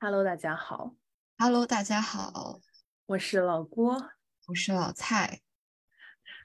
[0.00, 0.94] Hello，大家好
[1.38, 2.60] ，Hello，大家好，
[3.06, 3.94] 我是老郭，
[4.46, 5.42] 我是老蔡。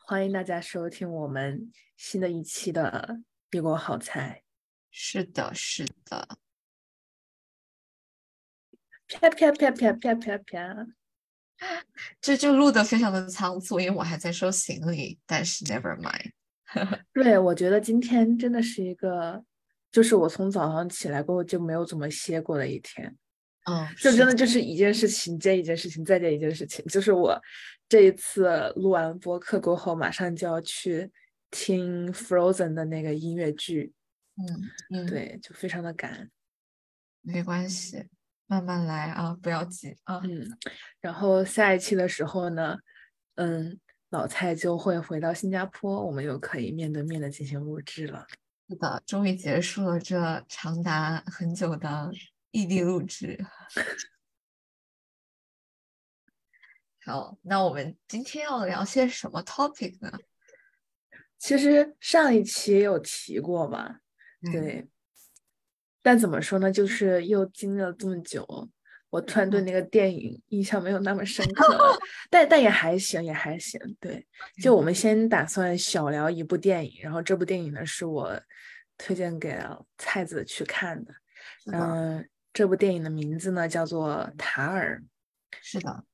[0.05, 3.15] 欢迎大家收听我们新的一期的
[3.57, 4.43] 《异国好菜
[4.91, 6.27] 是的，是的，》。
[9.17, 10.87] 啪啪啪啪啪啪啪！
[12.19, 15.17] 这就录的非常的仓促，因为我还在收行李。
[15.25, 16.31] 但是 never mind，
[17.13, 19.45] 对，我觉得今天真的是一个，
[19.89, 23.15] 就是我从早上起来过后就没有怎么歇过的一天，
[23.71, 26.83] 嗯，就真的就是一件事情接一件事情，再接一件事情。
[26.87, 27.41] 就是我
[27.93, 31.11] 这一次录完播客过后，马上就要去
[31.51, 33.93] 听 Frozen 的那个音乐剧，
[34.35, 36.31] 嗯嗯，，对，就非常的赶。
[37.21, 38.07] 没关系，
[38.47, 40.19] 慢慢来啊，不要急啊。
[40.23, 40.57] 嗯，
[41.01, 42.79] 然后下一期的时候呢，
[43.35, 48.25] 嗯，老蔡就会回到新加坡，我们又可以面对面的进行录制了。
[48.67, 52.11] 是的，终于结束了这长达很久的
[52.49, 53.45] 异地录制。
[57.05, 60.11] 好，那我们今天要聊些什么 topic 呢？
[61.37, 63.97] 其实上一期也有提过嘛，
[64.47, 64.87] 嗯，对，
[66.01, 68.47] 但怎么说呢，就是又经历了这么久，
[69.09, 71.99] 我突然对那个电影印象没有那么深刻了，
[72.31, 73.77] 但但也还行，也还行。
[73.99, 74.25] 对，
[74.61, 74.95] 就我们。
[74.95, 78.41] 先打算小聊一部电影，然后这部电影呢是我
[78.97, 81.13] 推荐给了蔡子去看的，
[81.73, 85.01] 嗯，这部电影的名字呢叫做《塔尔》，
[85.61, 86.05] 是的，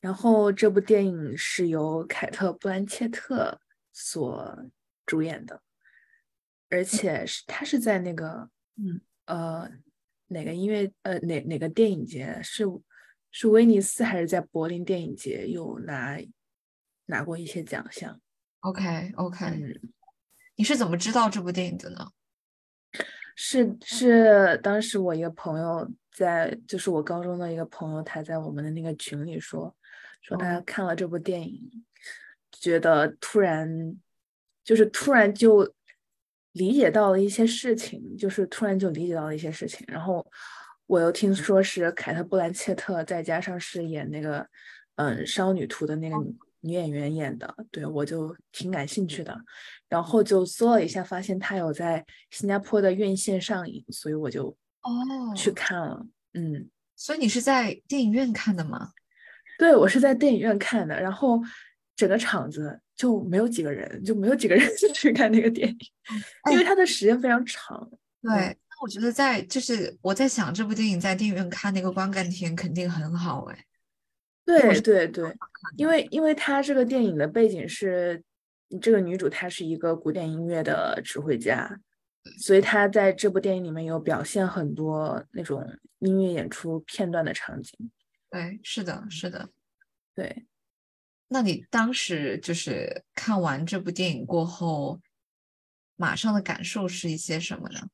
[0.00, 3.60] 然后这部电影是由凯特·布兰切特
[3.92, 4.64] 所
[5.04, 5.60] 主演的，
[6.70, 9.70] 而且是他是在那个嗯呃
[10.28, 12.64] 哪个音乐呃哪哪个电影节是
[13.30, 16.18] 是威尼斯还是在柏林电影节有拿
[17.06, 18.20] 拿过一些奖项
[18.60, 19.92] ？，OK OK，嗯，
[20.56, 22.12] 你是怎么知道这部电影的呢？
[23.34, 29.76] 是是，当时我一个朋友在，就是我高中的一个朋友，他在我们的那个群里说，
[30.20, 31.84] 说他哦看了这部电影，
[32.52, 33.96] 觉得突然，
[34.64, 35.74] 就是突然就
[36.52, 39.84] 理解到了一些事情，就是突然就理解到了一些事情。
[39.88, 40.26] 然后
[40.86, 44.46] 我又听说是凯特·布兰切特，再加上是演那个
[44.96, 49.38] 嗯《少女图》的那个女女演员演的，对我就挺感兴趣的。
[49.88, 54.48] 然后就搜了一下，发现它有在新加坡的院线上映，所以我就
[54.82, 56.06] 哦，去看了。
[56.34, 58.90] 嗯，所以你是在电影院看的吗？
[59.58, 61.38] 对，我是在电影院看的，然后
[61.96, 64.64] 整个场子就没有几个人，就没有几个人
[64.94, 65.78] 去看那个电影，
[66.52, 67.90] 因为它的时间非常长。
[68.22, 73.64] 对，那我觉得在就是我在想这部电影在电影院看那个观感体验肯定很好哎。
[74.46, 75.30] 对对对，
[75.76, 78.22] 因为因为它这个电影的背景是，
[78.80, 81.78] 这个女主她是一个古典音乐的指挥家，
[82.38, 87.90] 所以她在这部电影里面有表现很多那种音乐演出片段的场景。
[88.30, 89.48] 对，是的，是的。
[90.14, 90.46] 对，
[91.28, 95.00] 那你当时就是看完这部电影过后，
[95.96, 97.88] 马上的感受是一些什么呢？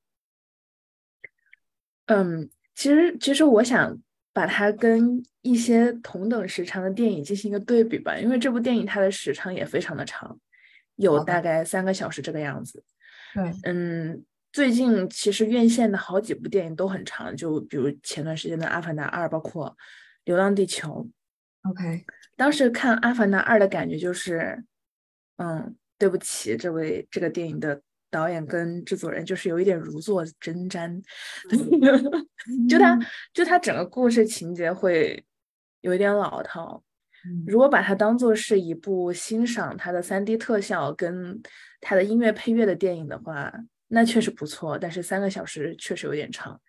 [2.06, 3.98] 嗯，其实其实我想
[4.32, 10.38] 把它跟一些同等时长的电影进行一个对比吧，因为这部电影它的时长也非常的长，
[10.96, 12.82] 有大概三个小时这个样子。
[13.34, 19.68] 对，嗯，最近其实院线的好几部电影都很长，就比如前段时间的《阿凡达二》，包括
[20.24, 21.08] 《流浪地球》。
[21.70, 22.04] OK，
[22.36, 24.62] 当时看《阿凡达二》的感觉就是，
[25.36, 27.80] 嗯，对不起，这位这个电影的
[28.10, 31.02] 导演跟制作人就是有一点如坐针毡，
[32.68, 32.98] 就他
[33.32, 35.24] 就他整个故事情节会
[35.80, 36.82] 有一点老套。
[37.26, 41.40] 嗯如果把它当做是一部欣赏它的 3D 特效跟
[41.80, 43.50] 它的音乐配乐的电影的话，
[43.88, 46.60] 那确实不错，但是三个小时确实有点长。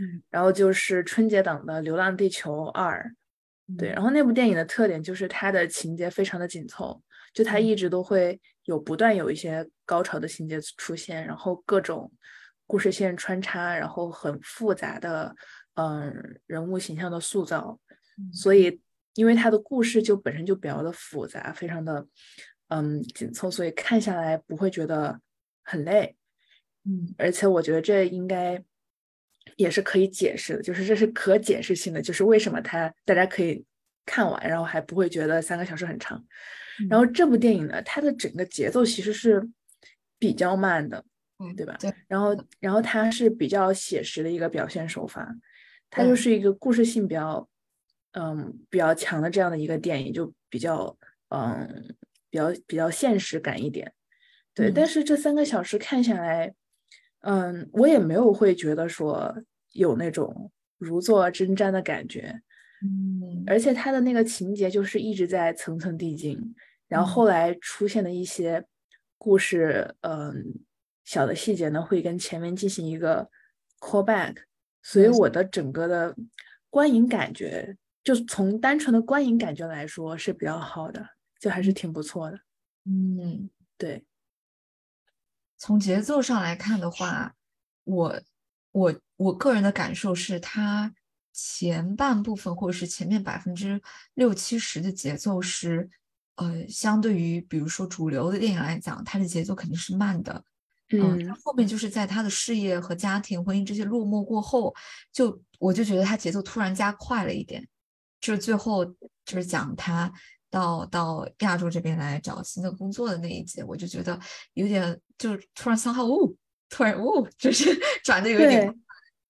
[0.00, 0.22] 嗯。
[0.30, 3.12] 然后就是春节档的《流浪地球二》，
[3.78, 7.02] 对，然后那部电影的特点就是它的情节非常的紧凑，
[7.34, 7.62] 就它嗯。
[7.64, 12.10] 一直都会有不断有一些高潮的情节出现，然后各种
[12.66, 15.34] 故事线穿插，然后很复杂的
[15.74, 17.78] 嗯人物形象的塑造，
[18.18, 18.32] 嗯。
[18.32, 18.80] 所以
[19.14, 22.06] 因为它的故事就本身就比较的复杂，非常的
[22.68, 25.20] 嗯紧凑，所以看下来不会觉得
[25.62, 26.16] 很累，
[26.84, 27.14] 嗯。
[27.18, 28.62] 而且我觉得这应该
[29.58, 33.64] 也是可以解释的，就是这是可解释性的，就是为什么它大家可以
[34.06, 36.24] 看完，然后还不会觉得三个小时很长。
[36.88, 39.50] 然后这部电影呢，它的整个节奏其实是
[40.16, 41.04] 比较慢的，
[41.40, 41.76] 嗯对吧？
[41.80, 45.28] 对然后，然后它是比较写实的一个表现手法，
[45.90, 47.48] 它就是一个故事性比较，
[48.12, 50.96] 嗯，比较强的这样的一个电影，就比较，
[51.30, 51.96] 嗯，
[52.30, 53.92] 比较比较现实感一点。
[54.54, 56.54] 对，嗯但是这三个小时看下来，
[57.22, 59.34] 嗯，我也没有会觉得说
[59.72, 62.42] 有那种如坐针毡的感觉，
[62.82, 63.44] 嗯。
[63.46, 66.54] 而且它的那个情节就是一直在层层递进，
[66.86, 67.10] 然后嗯。
[67.12, 68.64] 后来出现的一些
[69.16, 70.60] 故事，嗯，
[71.04, 73.28] 小的细节呢会跟前面进行一个
[73.80, 74.36] callback，
[74.82, 76.14] 所以我的整个的
[76.70, 81.04] 观影感觉，就从单纯的观影感觉来说是比较好的，
[81.40, 82.38] 就还是挺不错的。
[82.84, 84.04] 嗯，对，
[85.56, 87.34] 从节奏上来看的话，
[87.84, 88.20] 我
[88.78, 90.94] 我我个人的感受是，它
[91.32, 93.80] 前半部分或者是前面百分之
[94.14, 95.90] 六七十的节奏是，
[96.36, 100.44] 呃，相对于比如说主流的电影来讲，它的节奏肯定是慢的。
[100.90, 104.74] 嗯，它嗯后面就是在他的事业和家庭、婚姻这些落寞过后，
[105.12, 107.66] 就我就觉得他节奏突然加快了一点，
[108.20, 108.84] 就是最后
[109.24, 110.10] 就是讲他
[110.48, 114.18] 到到亚洲这边来找新的工作的那一节，我就觉得
[114.54, 116.34] 有点就突然三号呜，
[116.68, 117.70] 突然呜，就是
[118.04, 118.74] 转的有一点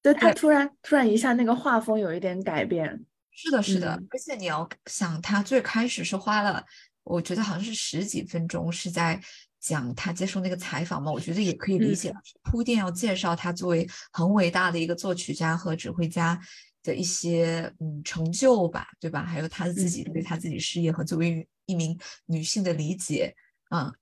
[0.02, 3.04] 对，他，突然突然一下那个画风有一点改变。
[3.32, 6.64] 是的，是的，嗯而且你要想，他最开始是花了，
[7.04, 9.20] 我觉得好像是十几分钟，是在
[9.60, 11.12] 讲他接受那个采访嘛。
[11.12, 16.40] 我觉得也可以理解，是铺垫要介绍他作为很伟大的一个作曲家和指挥家
[16.82, 19.24] 的一些嗯成就吧，对吧？
[19.24, 21.96] 还有他自己对他自己事业和作为一名
[22.26, 23.34] 女性的理解，
[23.70, 23.92] 嗯，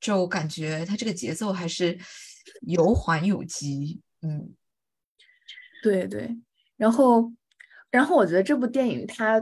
[0.00, 1.98] 就感觉他这个节奏还是
[2.62, 4.54] 有缓有急，嗯。
[5.82, 6.36] 对对，
[6.76, 7.32] 然后，
[7.90, 9.40] 然后我觉得这部电影它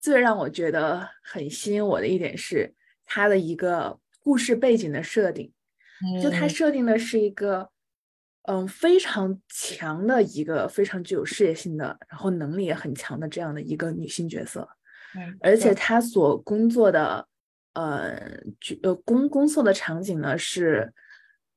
[0.00, 2.74] 最让我觉得很吸引我的一点是
[3.06, 5.52] 它的一个故事背景的设定，
[6.20, 6.48] 就它嗯。
[6.48, 7.70] 设定的是一个，
[8.42, 14.68] 嗯，非常强的一个非常具有事业性的，然后能力也很强的这样的一个女性角色，
[15.14, 17.28] 嗯而且她所工作的，
[17.74, 20.92] 呃，具呃工工作的场景呢是，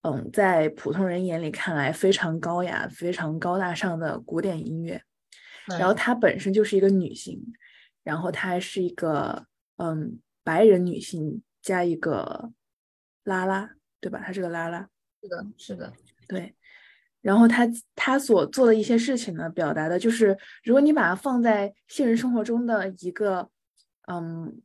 [0.04, 5.02] 嗯，在普通人眼里看来非常高雅、非常高大上的古典音乐。
[5.80, 7.40] 然后她本身就是一个女性，
[8.04, 9.46] 然后她还是一个
[9.78, 12.52] 嗯白人女性加一个
[13.24, 13.70] 拉拉，
[14.00, 14.20] 对吧？
[14.26, 14.90] 她是个拉拉，
[15.22, 15.94] 是的，是的，
[16.28, 16.56] 对。
[17.22, 23.48] 然后她她所做的一些事情呢，表达的就是，如果你把它放在现实生活中的一个
[24.08, 24.60] 嗯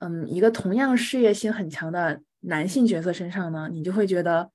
[0.00, 4.50] 嗯一个同样事业心很强的男性角色身上呢，你就会觉得。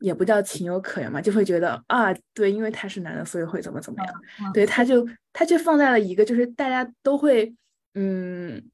[0.00, 4.14] 也不叫情有可原嘛，就会觉得啊，对，因为他是男的，所以会怎么怎么样。
[4.38, 7.52] 嗯对，他就他就放在了一个，就是大家都会，
[7.94, 8.64] 嗯，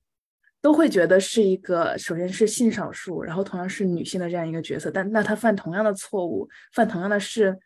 [0.61, 7.59] 都会觉得是一个，首先是性少数，然后同样是女性的这样一个角色，但那他犯同样的错误，犯同样的事，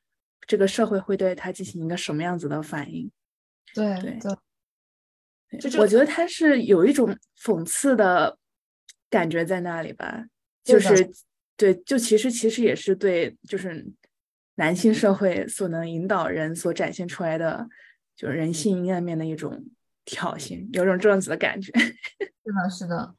[0.47, 3.11] 这个社会会对他进行一个什么样子的反应？
[3.75, 5.59] 对对对。
[5.59, 8.39] 就我觉得他是有一种讽刺的
[9.11, 10.27] 感觉在那里吧，
[10.65, 11.11] 就是
[11.57, 13.87] 对，就其实其实也是对，就是
[14.57, 17.69] 男性社会所能引导人所展现出来的，
[18.15, 19.65] 就是人性阴暗面的一种
[20.05, 21.73] 挑衅，有种这样子的感觉。
[21.79, 23.15] 是的，是的，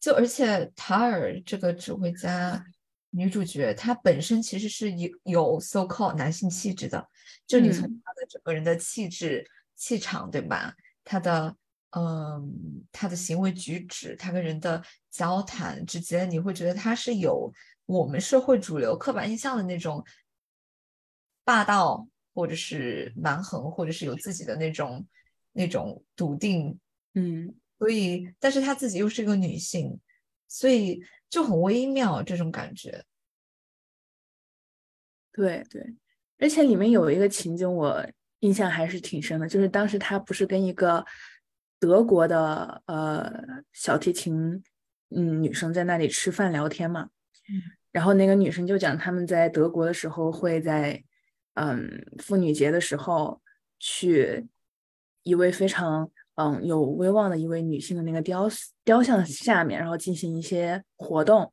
[0.00, 2.64] 就而且塔尔这个指挥家
[3.10, 7.08] 女主角，她本身其实是有有 so called 男性气质的，
[7.46, 10.74] 就你从嗯她的整个人的气质、气场，对吧？
[11.04, 11.56] 她的
[11.90, 17.50] 嗯，他的行为举止，他跟人的交谈之间，你会觉得他是有
[17.86, 20.04] 我们社会主流刻板印象的那种
[21.44, 25.06] 霸道，或者是蛮横，或者是有自己的那种
[25.52, 26.78] 那种笃定。
[27.14, 29.98] 嗯，所以，但是她自己又是一个女性，
[30.46, 33.02] 所以就很微妙这种感觉。
[35.32, 35.96] 对对，
[36.38, 38.06] 而且里面有一个情景我
[38.40, 41.04] 印象还是挺深的，就是当时他不是跟一个
[41.78, 43.30] 德国的呃
[43.72, 44.62] 小提琴
[45.14, 47.08] 嗯女生在那里吃饭聊天嘛，
[47.48, 47.62] 嗯。
[47.90, 51.02] 然后那个女生就讲他们在德国的时候会在
[51.54, 53.40] 嗯妇女节的时候
[53.78, 54.46] 去
[55.22, 58.48] 一位非常嗯有威望的一位女性的那个雕
[58.84, 61.52] 雕像下面，然后进行一些活动。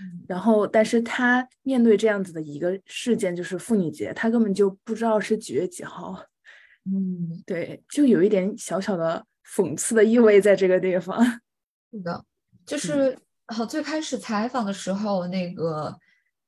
[0.00, 0.24] 嗯。
[0.26, 6.24] 然后，但是他面对这样子的一个事件，就是妇女节，他根本就不知道是几月几号，
[6.84, 11.22] 嗯，对，就有一点小小的讽刺的意味在这个地方。
[11.92, 12.24] 是的，
[12.64, 15.96] 就是好，最开始采访的时候，那个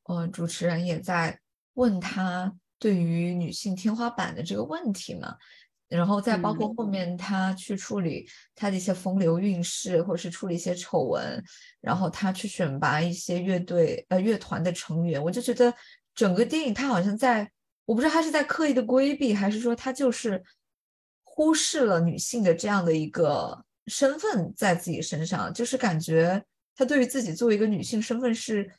[0.04, 1.38] 呃主持人也在
[1.74, 5.36] 问他对于女性天花板的这个问题嘛，
[5.88, 6.74] 然后再包括嗯。
[6.76, 11.42] 后面他去处理他的一些风流韵事，或者是处理一些丑闻，
[11.80, 15.72] 然后他去选拔一些乐队呃乐团的成员，我就觉得
[16.14, 17.50] 整个电影他好像在，
[17.84, 20.42] 我不知道他是在刻意的规避，还是说他就是
[21.36, 26.40] 忽视了女性的这样的一个身份在自己身上，就是感觉
[26.76, 28.70] 他对于自己作为一个女性身份是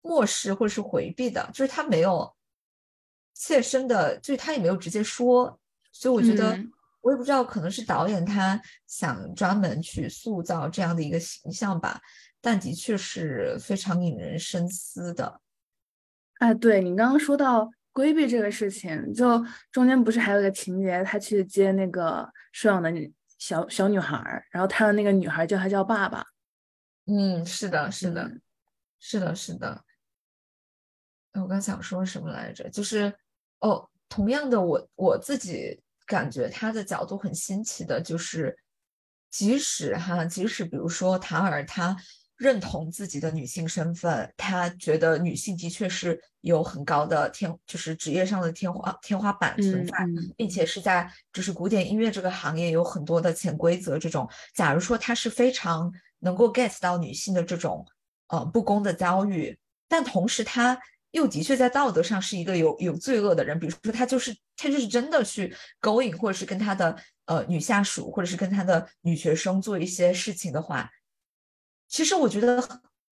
[0.00, 2.32] 漠视或者是回避的，就是他没有
[3.34, 5.58] 切身的，就是他也没有直接说，
[5.90, 12.00] 所以我觉得嗯我也不知道，可能是导演他想专门去塑造这样的一个形象吧，
[12.40, 15.40] 但的确是非常引人深思的。
[16.38, 26.26] 啊，对你刚刚说到规避这个事情，就中间不是还有一个情节，他去接那个收养的女小小女孩儿，然后他的那个女孩叫他叫爸爸。
[27.06, 28.42] 嗯，是的，是的，嗯
[28.98, 29.84] 是的，是的。
[31.32, 32.68] 哎我刚想说什么来着？
[32.68, 33.14] 就是
[33.60, 38.58] 哦，同样的，我我自己感觉他的角度很新奇的，就是
[39.30, 41.96] 即使哈，即使比如说塔尔他
[42.44, 49.94] 认同自己的女性身份，他觉得女性的确是有很高的天，就是职业上的天花天花板存在，
[50.36, 53.98] 并且是在就是古典音乐这个行业有很多的潜规则。
[53.98, 57.86] 这种，假如说他是非常能够 get 到女性的这种
[58.28, 59.56] 呃不公的遭遇，
[59.88, 60.78] 但同时他
[61.12, 70.90] 又的确在道德上是一个有有罪恶的人，比如说他就是他就是真的去勾引，或者是跟他的呃女下属，或者是跟他的女学生做一些事情的话，
[71.94, 72.60] 其实我觉得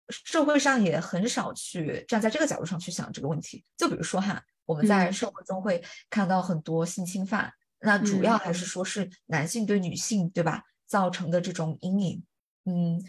[0.09, 3.63] 社会上也很少去站在这个角度上去想这个问题。
[3.77, 5.13] 就比如说哈，我们在嗯。
[5.13, 8.39] 生活中会看到很多性侵犯，那主要嗯。
[8.39, 12.23] 还是说是男性对女性对吧造成的这种阴影，
[12.65, 12.99] 嗯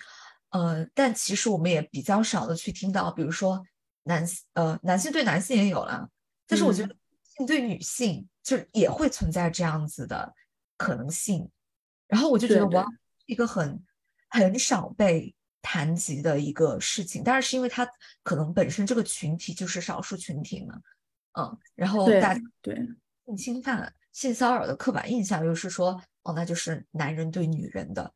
[0.50, 3.64] 呃，但其实我们也比较少的去听到，比如说
[4.02, 6.06] 男呃男性对男性也有了，
[6.46, 6.88] 但是我觉嗯。
[6.88, 10.34] 得性对女性就也会存在这样子的
[10.76, 11.50] 可能性，
[12.08, 12.84] 然后我就觉得哇，
[13.24, 13.82] 一个很
[14.28, 17.88] 很少被谈及的一个事情，当然是因为它
[18.22, 20.78] 可能本身这个群体就是少数群体嘛，
[21.38, 22.76] 嗯，然后对大家对。
[23.24, 28.12] 性侵犯、性骚扰的刻板印象又是说，哦，那就是男人对女人的，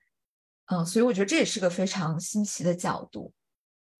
[0.66, 3.32] 嗯，所以我觉得这也是个非常新奇的角度，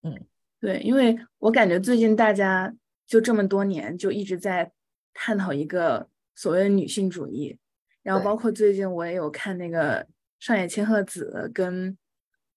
[0.03, 0.27] 嗯。
[0.59, 2.75] 对，因为我感觉最近大家
[3.05, 4.71] 就这么多年就一直在
[5.13, 7.59] 探讨一个所谓的女性主义，
[8.01, 10.07] 然后包括最近我也有看那个
[10.39, 11.95] 上野千鹤子跟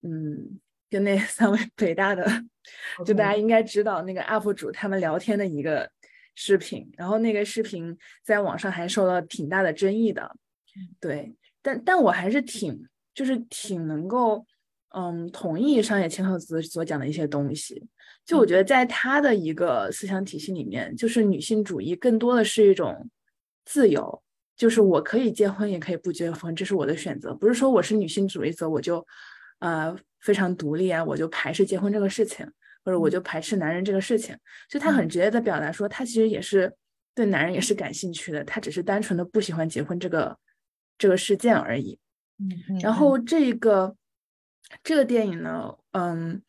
[0.00, 0.58] 嗯
[0.90, 2.26] 跟那三位北大的，
[3.06, 5.90] 就大家应该知道那个 UP 主他们聊天的一个
[6.34, 10.36] 视频，然后那个视频在网上还受到挺大的争议的，
[11.00, 14.44] 对，但但我还是挺就是挺能够
[14.94, 17.86] 嗯同意商业千鹤子所讲的一些东西，
[18.24, 23.08] 就我觉得在他的一个思想体系里面，就是女性主义更多的是一种
[23.64, 24.22] 自由，
[24.56, 29.06] 就是我可以结婚也可以不结婚，这是我的选择，不是说我是女性主义者我就
[29.58, 32.46] 呃非常独立啊，我就排斥结婚这个事情，
[32.84, 34.36] 或者我就排斥男人这个事情，
[34.68, 36.72] 就他很直接的表达说，他其实也是
[37.14, 40.36] 对男人也是感兴趣的，他只是单纯的不喜欢结婚这个
[40.98, 41.98] 这个事件而已。
[42.80, 43.94] 然后这个
[44.82, 46.42] 这个电影呢，嗯，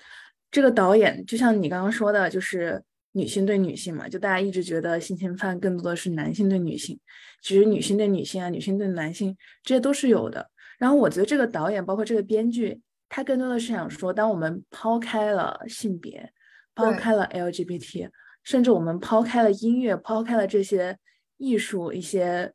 [0.49, 6.97] 这个导演就像你刚刚说的，就是女性对女性嘛，就大家一直觉得性侵犯更多的是男性对女性，
[7.41, 10.49] 其实女性对女性啊，女性对男性这些都是有的。
[10.77, 12.79] 然后我觉得这个导演包括这个编剧，
[13.11, 16.31] 他更多的是想说，当我们抛开了性别，
[16.73, 18.09] 抛开了 LGBT，
[18.41, 20.97] 甚至我们抛开了音乐，抛开了这些
[21.35, 22.53] 艺术一些。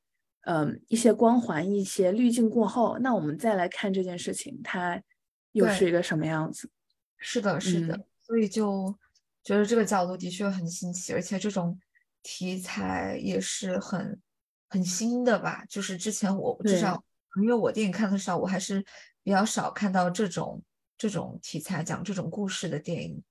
[0.49, 5.03] 嗯，一些光环、一些滤镜过后，那我们再来看这件事情，它
[5.51, 6.71] 又是一个什么样子？
[7.19, 8.97] 是的，是的，嗯所以就
[9.43, 11.77] 觉得这个角度的确很新奇，而且这种
[12.23, 14.21] 题材也是很
[14.69, 15.65] 很新的吧。
[15.69, 17.03] 就是之前我至少
[17.43, 18.85] 因为我电影看的少，我还是
[19.27, 20.63] 比较少看到这种
[20.97, 23.25] 这种题材讲这种故事的电影。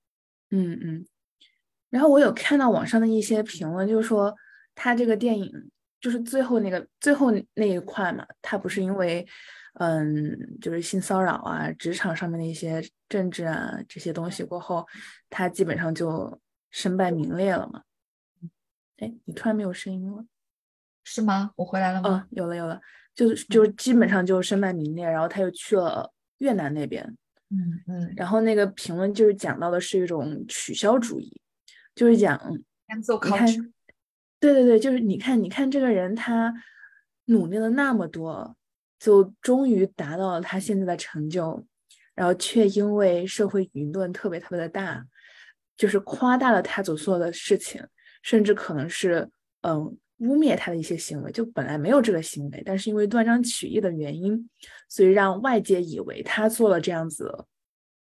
[0.50, 1.06] 嗯嗯。
[1.88, 4.36] 然后我有看到网上的一些评论，就是说
[4.74, 9.26] 他这个电影就是最后那个最后那一块嘛，他不是因为
[9.80, 14.86] 嗯，就是性骚扰啊，职场上面的一些政治啊这些东西过后，
[15.30, 16.38] 他基本上就
[16.70, 17.84] 身败名裂了嘛。
[18.98, 20.26] 哎，你突然没有声音了。
[21.04, 21.52] 是吗？
[21.56, 22.82] 我回来了哦吗？，有了有了，
[23.16, 27.02] 就是就是基本上就身败名裂，然后他又去了越南那边，
[27.50, 31.40] 嗯嗯然后那个评论就是讲到的是一种取消主义，
[31.96, 33.48] 就是讲你看。
[34.38, 36.52] 对对对，就是你看你看这个人他
[37.24, 38.54] 努力了那么多，
[38.98, 41.66] 就终于达到了他现在的成就，
[42.14, 45.02] 然后却因为社会舆论特别特别的大，
[45.74, 47.82] 就是夸大了他所做的事情，
[48.22, 49.30] 甚至可能是
[49.62, 54.48] 嗯污蔑他的一些行为，就本来没有这个行为，但是因为断章取义的原因，
[54.88, 57.46] 所以让外界以为他做了这样子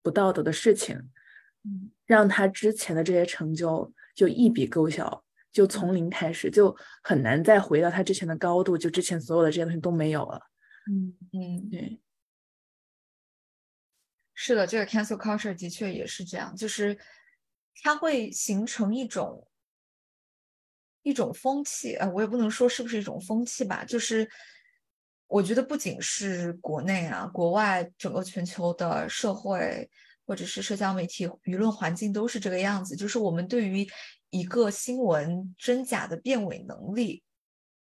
[0.01, 0.97] 不道德的事情，
[1.63, 1.91] 嗯。
[2.05, 10.41] 让他之前的这些成就就一笔勾销，就从零开始，就很难再回到他之前的高度，就之前所有的这些东西都没有了。
[10.91, 12.01] 嗯嗯，对，
[14.33, 16.99] 是的，这个 cancel culture 的确也是这样，就是
[17.81, 19.47] 它会形成一种
[21.03, 24.27] 一种风气，呃，我也不能说是不是一种风气吧，就是
[25.27, 29.89] 我觉得不仅是国内啊，国外整个全球的社会
[30.25, 33.87] 或者是社交媒体舆论环境都是这个样子，就是我们对于
[34.29, 37.21] 一个新闻真假的辨伪能力，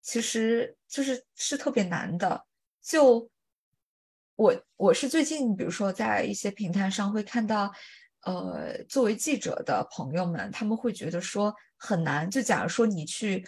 [0.02, 2.46] 其实就是是特别难的。
[2.82, 3.30] 就
[4.36, 7.72] 我我是最近，比如说在一些平台上会看到，
[8.22, 12.30] 呃，作为记者的朋友们，他们会觉得说很难。
[12.30, 13.44] 就假如说你去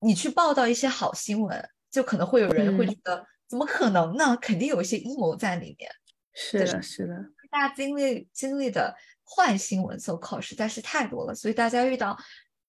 [0.00, 4.36] 你去报道一些好新闻，就可能会有人会嗯觉得、怎么可能呢？
[4.36, 5.90] 肯定有一些阴谋在里面。
[6.34, 7.14] 是的，是的，
[7.50, 8.94] 大家经历经历的
[9.24, 12.18] 坏新闻 so call 实在是太多了，所以大家遇到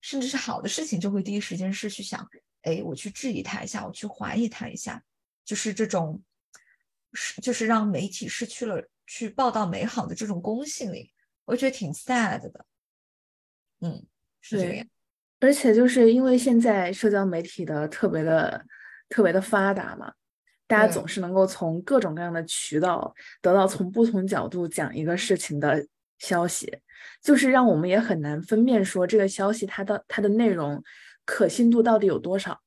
[0.02, 2.26] 甚至是好的事情，就会第一时间是去想，
[2.62, 5.04] 哎，我去质疑他一下，我去怀疑他一下，
[5.44, 6.22] 就是这种，
[7.14, 11.12] 是就是让媒体失去了去报道美好的这种公信力，
[11.46, 12.66] 我觉得挺 sad 的。
[13.82, 14.06] 嗯，
[14.48, 14.88] 是这个对样。
[15.40, 18.64] 而且就是因为现在社交媒体的特别的
[19.10, 20.14] 特别的发达嘛，
[20.68, 25.86] 大家总是能够从各种各样的渠道得到从不同角度讲一个事情的
[26.20, 26.80] 消息，
[27.22, 30.82] 就是让我们也很难分辨说这个消息它的它的内容
[31.26, 32.62] 可信度到底有多少。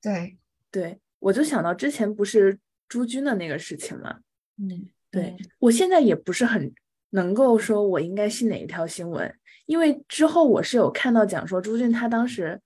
[0.00, 0.38] 对，
[0.70, 2.58] 对，我就想到之前不是
[2.88, 4.20] 朱军的那个事情嘛，
[4.58, 6.72] 嗯，对嗯我现在也不是很
[7.16, 12.60] 能够说我应该信哪一条新闻，因为之后我是有看到讲说朱俊他当时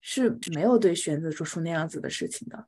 [0.00, 2.66] 是没有对玄子做出那样子的事情的，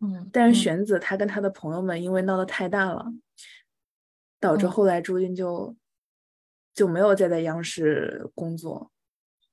[0.00, 3.06] 嗯，但是嗯玄子他跟他的朋友们因为闹得太大了，
[4.38, 5.74] 导致嗯后来朱军就
[6.74, 8.92] 就没有再在央视工作。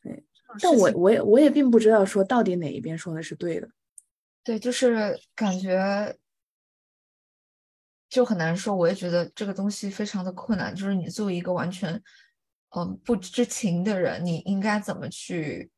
[0.01, 0.25] 对
[0.59, 3.69] 但我我也我也并不知道说到底哪一边说的是对的。
[4.43, 6.17] 对，就是感觉
[8.13, 8.75] 就很难说。
[8.75, 11.99] 我也觉得这个东西非常的困难，就是你作为一个完全
[12.75, 15.71] 嗯不知情的人，你应该怎么去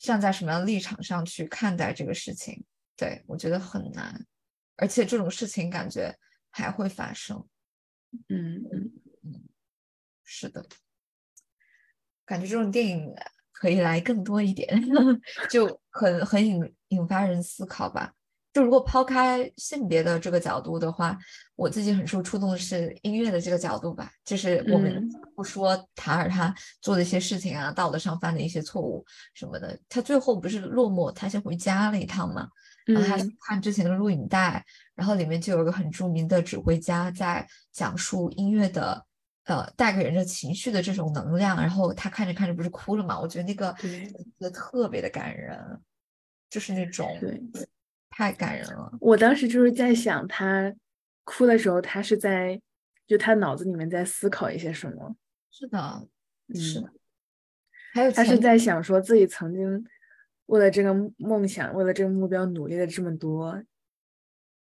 [0.00, 2.64] 站在什么样的立场上去看待这个事情？
[2.96, 4.26] 对，我觉得很难，
[4.74, 6.12] 而且这种事情感觉
[6.50, 7.46] 还会发生。
[8.28, 8.90] 嗯嗯，
[10.24, 10.66] 是的，
[12.24, 13.14] 感觉这种电影
[13.52, 14.76] 可以来更多一点，
[15.48, 18.12] 就很很引引发人思考吧。
[18.56, 21.14] 就如果抛开性别的这个角度的话，
[21.56, 24.10] 我自己很受触动的是音乐的这个角度吧。
[24.24, 32.48] 就是我们嗯不说塔尔他做的一些事情啊，道德上犯的一些错误什么的，他最后不是落寞，他先回家了一趟嘛。
[32.86, 34.64] 然后他嗯看之前的录影带，
[34.94, 39.04] 然后里面就有一个很著名的指挥家在讲述音乐的，
[39.44, 41.58] 呃，带给人的情绪的这种能量。
[41.58, 43.20] 然后他看着看着不是哭了嘛？
[43.20, 43.70] 我觉得那个
[44.50, 45.78] 特别的感人，
[46.48, 47.38] 就是那种对。
[48.16, 48.90] 太感人了。
[48.98, 50.74] 我当时就是在想，他
[51.24, 52.58] 哭的时候，他是在
[53.06, 55.14] 就他脑子里面在思考一些什么？
[55.50, 56.08] 是的，
[56.54, 56.92] 是嗯的。
[57.92, 59.84] 还有他是在想说自己曾经
[60.46, 63.62] 为了这个梦想，为了这个目标努力了这么多，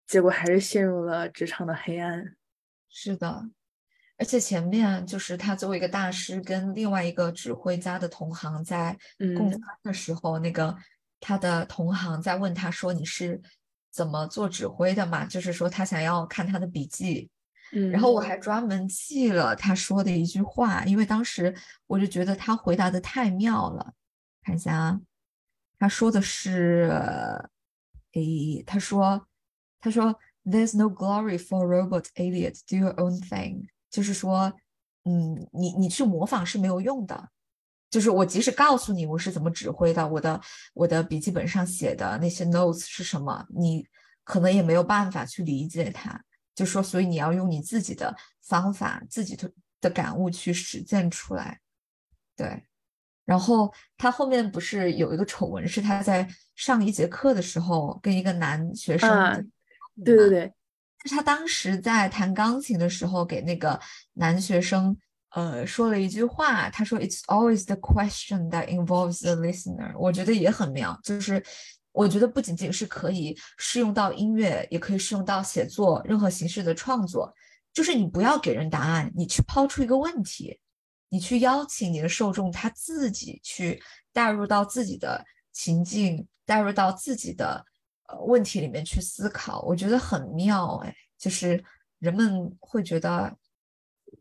[0.06, 2.36] 结果还是陷入了职场的黑暗。
[2.90, 3.48] 是的，
[4.18, 10.76] 而且前面就是他作为一个大师，跟另外一个指挥家的同行在共嗯餐的时候，那个
[11.20, 13.40] 他的同行在问他说：“你是
[13.90, 17.28] 怎么做指挥的嘛？”就是说他想要看他的笔记，
[17.72, 21.54] 嗯，然后我还专门记了他说的一句话，因为当时
[21.86, 23.94] 我就觉得他回答的太妙了。
[24.42, 25.00] 看一下啊，
[25.78, 26.90] 他说的是，
[28.12, 29.26] 诶，他说，
[29.80, 32.58] 他说，There's no glory for robot idiot.
[32.66, 33.68] Do your own thing.
[33.90, 34.52] 就是说，
[35.04, 37.30] 嗯，你你去模仿是没有用的。
[37.90, 40.40] 就是我即使告诉你我是怎么指挥的，我的
[40.74, 43.86] 我的笔记本上写的那些 notes 是什么，你
[44.24, 46.22] 可能也没有办法去理解它。
[46.54, 51.60] 就说，所以你要用你自己的方法、自己的的感悟去实践出来。
[52.36, 52.64] 对，
[53.24, 59.38] 然后他后面不是有一个丑闻，是他在上一节课的时候跟一个男学生啊
[60.04, 60.52] 对对嘛对，
[61.04, 63.80] 是他当时在弹钢琴的时候给那个
[64.14, 64.96] 男学生
[65.38, 71.42] 呃说了一句话，他说 "It's always the question that involves the listener"，我觉得也很妙，就是
[71.92, 77.32] 我觉得不仅仅是可以适用到音乐，也可以适用到写作任何形式的创作，
[77.72, 80.58] 就是你不要给人答案，你去抛出一个问题，
[81.08, 83.80] 你去邀请你的受众他自己去
[84.12, 87.64] 带入到自己的情境带入到自己的
[88.08, 91.62] 呃问题里面去思考，我觉得很妙哎，就是
[91.98, 93.36] 人们会觉得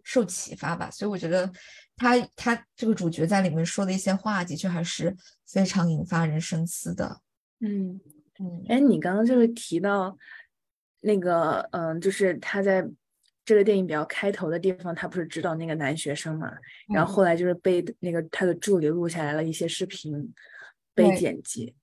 [0.04, 1.52] 受启发吧，所以我觉得
[1.95, 7.21] 他他这个主角在里面说的一些话，的确还是非常引发人深思的。
[7.60, 8.00] 嗯
[8.39, 10.17] 嗯，哎，你刚刚就是提到
[11.02, 12.88] 那个，嗯，就是他在
[13.43, 16.52] 这个电影比较开头的地方，他不是指导那个男学生嘛，
[16.93, 20.34] 然后后来就是被那个他的助理录下来了一些视频，
[20.93, 21.73] 被剪辑。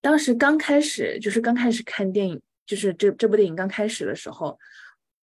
[0.00, 4.58] 当时刚开始就是刚开始看电影，就是这这部电影刚开始的时候，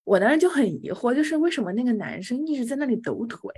[0.04, 3.52] 我当时就很疑惑，就是为什么那个男生一直在那里抖腿？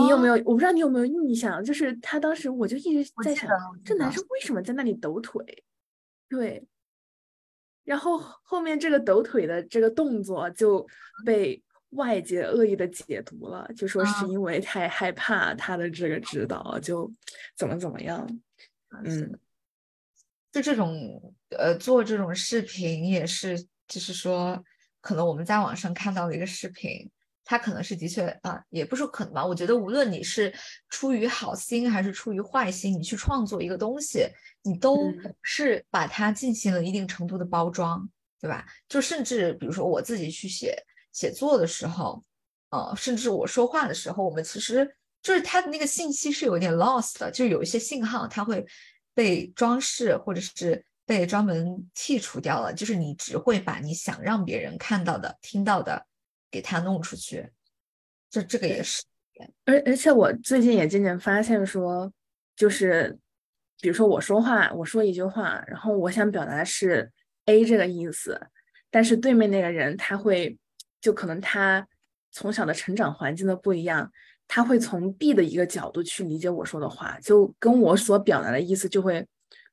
[0.00, 0.34] 你有没有？
[0.44, 3.48] 我不知道你有没有印象，就是他当时我就一直在想
[3.84, 5.64] 这男生为什么在那里抖腿？
[6.28, 6.66] 对，
[7.84, 10.86] 然后后面这个抖腿的这个动作就
[11.24, 17.10] 被外界恶意的解读了，就说是啊因为太害怕他的这个指导，就
[17.56, 18.28] 怎么怎么样。
[19.04, 19.38] 嗯
[20.52, 24.62] 就这种呃，做这种视频也是，就是说，
[25.00, 27.10] 可能我们在网上看到的一个视频，
[27.44, 29.44] 它可能是的确啊，也不是说可能吧。
[29.44, 30.52] 我觉得无论你是
[30.88, 34.26] 出于好心还是出于坏心，你去创作一个东西，
[34.62, 38.08] 你都嗯是把它进行了一定程度的包装，
[38.40, 38.66] 对吧？
[38.88, 40.76] 就甚至比如说我自己去写
[41.12, 42.22] 写作的时候，
[42.70, 48.64] 呃，甚至我说话的时候，我们其实就是它的那个信息是有点 lost 的，就有一些信号它会
[49.12, 56.06] 被装饰或者是被专门剔除掉了，就是你只会把你想让别人看到的、听到的
[56.50, 57.50] 给他弄出去，
[58.30, 59.02] 这这个也是，
[59.64, 62.12] 而而且我最近也渐渐发现说，
[62.56, 63.18] 就是
[63.80, 67.12] 比如说我说话，我说一句话，然后我想表达的是
[67.46, 68.40] A 这个意思，
[68.90, 70.56] 但是对面那个人他会，
[71.00, 71.86] 就可能他
[72.30, 74.10] 从小的成长环境的不一样，
[74.48, 79.26] 他会从 B 的一个角度去理解我说的话，就跟我所表达的意思就会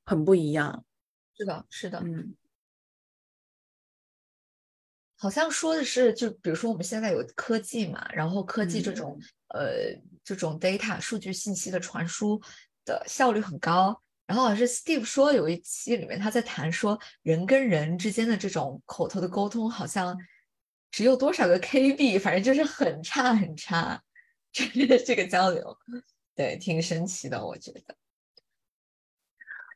[0.04, 0.84] 很不一样。
[1.42, 2.36] 是的，是的，嗯
[5.18, 9.70] 好像说的是，就比如说我们现在有科技嘛，然后科技这嗯种、呃
[10.24, 12.42] 这种 data 数据信息的传输
[12.86, 14.02] 的效率很高。
[14.26, 20.18] 然后好像是 Steve 说有一期里面他在谈说人跟人之间的这种口头的沟通好像
[20.90, 24.02] 只有多少个 KB，反正就是很差很差，
[24.52, 25.78] 这个这个交流，
[26.34, 27.96] 对，挺神奇的，我觉得。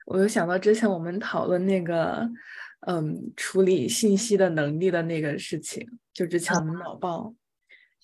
[0.06, 2.30] 我又想到之前我们讨论那个，
[2.88, 7.34] 嗯，处理信息的能力的那个事情，就之前我们脑报，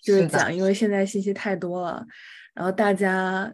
[0.02, 2.06] 就是讲，因为现在信息太多了，
[2.54, 3.54] 然后大家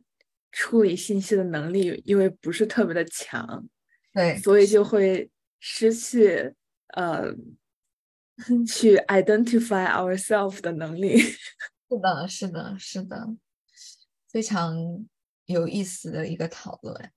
[0.52, 3.68] 处理信息的能力因为不是特别的强，
[4.14, 5.30] 对，所以就会
[5.60, 6.54] 失去
[6.94, 7.34] 呃
[8.66, 11.18] 去 identify ourselves 的能力。
[11.90, 13.28] 是的，是的，是的，
[14.30, 15.06] 非常
[15.46, 17.12] 有意思的一个讨论。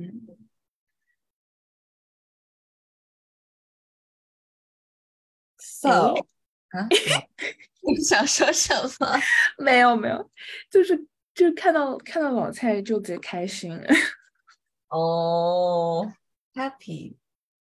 [0.00, 0.38] 嗯
[5.58, 6.14] ，So，
[6.68, 6.86] 啊，
[7.82, 9.18] 你想说什么？
[9.58, 10.30] 没有没有，
[10.70, 10.96] 就是
[11.34, 13.76] 就是看到看到老蔡就贼开心。
[14.88, 16.12] 哦
[16.54, 17.16] ，happy，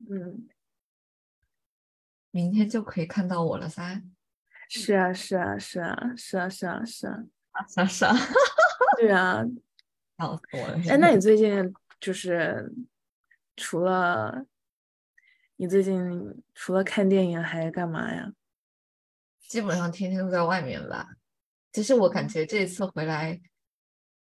[0.10, 0.48] 嗯，
[2.32, 4.02] 明天就可以看到我了噻。
[4.70, 7.24] 是啊是啊是啊是啊是啊是啊，
[7.76, 8.14] 啊是啊，
[9.00, 9.44] 对啊。
[10.18, 10.78] 笑死我了。
[10.90, 12.74] 哎，那你最近就是
[13.56, 14.46] 除了
[15.56, 18.32] 你最近除了看电影还干嘛呀？
[19.48, 21.16] 基本上天天都在外面吧。
[21.72, 23.40] 其实我感觉这次回来，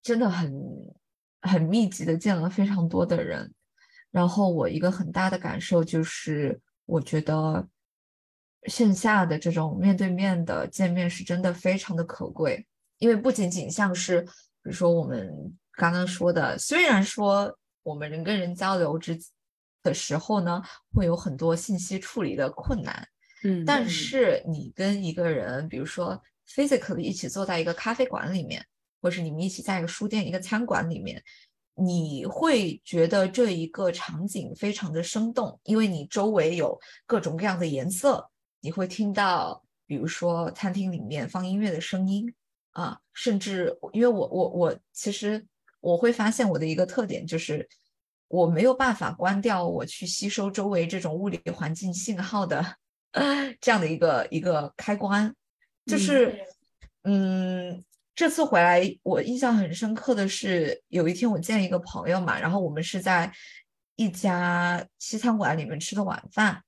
[0.02, 0.52] 真的很
[1.42, 3.52] 很密集的见了非常多的人。
[4.10, 7.66] 然后我一个很大的感受就是，我觉得
[8.66, 12.64] 线下的这种面对面的见面是真的非常的可贵，
[12.98, 14.30] 因为不仅仅像是比
[14.62, 19.16] 如说我们刚刚说的，虽然说我们人跟人交流之
[19.84, 20.60] 的时候呢，
[20.92, 23.06] 会有很多信息处理的困难。
[23.44, 28.64] 嗯，但嗯是你跟一个人，比如说 physically 一起坐在一个咖啡馆里面，
[29.00, 31.22] 或是你们一起在一个书店、一个餐馆里面，
[31.74, 38.26] 你会觉得这一个场景非常的生动，因为你周围有各种各样的颜色，
[38.60, 42.34] 你会听到，比如说餐厅里面放音乐的声音
[42.70, 45.46] 啊，甚至因为我我我其实
[45.84, 47.68] 我会发现我的一个特点就是。
[48.28, 52.76] 我没有办法关掉我去吸收周围这种物理环境信号的
[53.60, 55.32] 这样的一个一个开关，
[55.86, 56.36] 就是
[57.04, 63.30] 嗯，这次回来我印象很深刻的是，有一天我见一个朋友嘛，然后我们是在
[63.94, 66.60] 一家西餐馆里面吃的晚饭，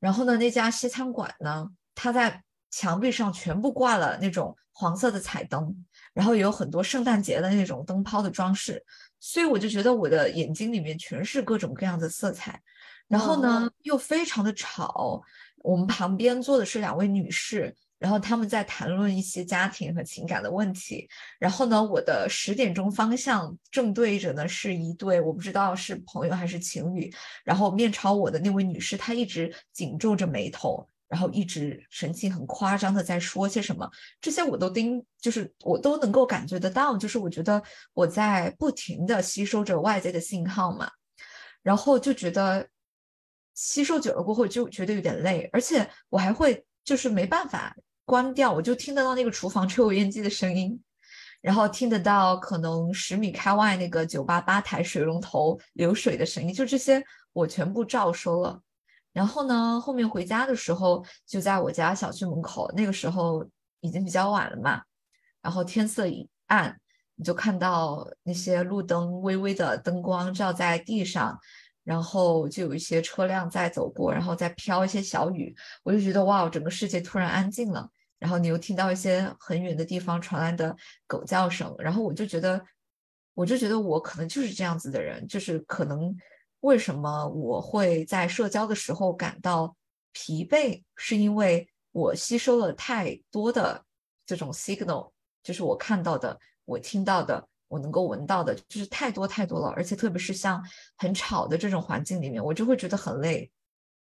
[0.00, 8.82] 然后呢，那家西餐馆呢，它在墙壁上全部挂了那种黄色的彩灯，然后也有很多圣诞节的那种灯泡的装饰，
[9.20, 12.62] 所以我就觉得我的眼睛里面全是各种各样的色彩。
[13.08, 15.20] 然后呢，又非常的吵。
[15.58, 21.08] 我们旁边坐的是两位女士，然后他们在谈论一些家庭和情感的问题。
[21.38, 27.12] 然后呢，我的十点钟方向正对着呢是一对我不知道是朋友还是情侣。
[27.44, 30.88] 然后面朝我的那位女士，她一直紧皱着眉头。
[31.08, 33.88] 然后一直神情很夸张的在说些什么，
[34.20, 37.62] 这些我都盯，就是我都能够感觉得到，就是我觉得
[37.92, 40.90] 我在不停的吸收着外界的信号嘛，
[41.62, 42.66] 然后就觉得
[43.54, 50.82] 吸收久了过后就觉得有点累，而且我还会就是没办法关掉，我就听得到那个厨房抽油烟机的声音，
[51.40, 58.60] 然后听得到可能十米开外那个酒吧吧台水龙头流水的声音，就这些我全部照收了。
[59.14, 62.68] 然后呢，后面回家的时候，就在我家小区门口。
[62.76, 63.48] 那个时候
[63.78, 64.82] 已经比较晚了嘛，
[65.40, 66.76] 然后天色已暗，
[67.14, 71.38] 你就看到那些路灯微微的灯光照在地上，
[71.84, 75.54] 然后就有一些车辆在走过，然后再飘一些小雨。
[75.84, 77.88] 我就觉得哇，整个世界突然安静了。
[78.18, 80.74] 然后你又听到一些很远的地方传来的
[81.06, 82.60] 狗叫声，然后我就觉得，
[83.34, 86.12] 我就觉得我可能就是这样子的人，就是可能。
[86.64, 89.76] 为什么我会在社交的时候感到
[90.12, 90.82] 疲惫？
[90.96, 93.84] 是因为我吸收了太多的
[94.24, 95.10] 这种 signal，
[95.42, 99.74] 就是我看到的、我听到的、我能够闻到的，就是太多太多了。
[99.76, 100.64] 而且特别是像
[100.96, 103.50] 很吵的这种环境里面，我就会觉得很累。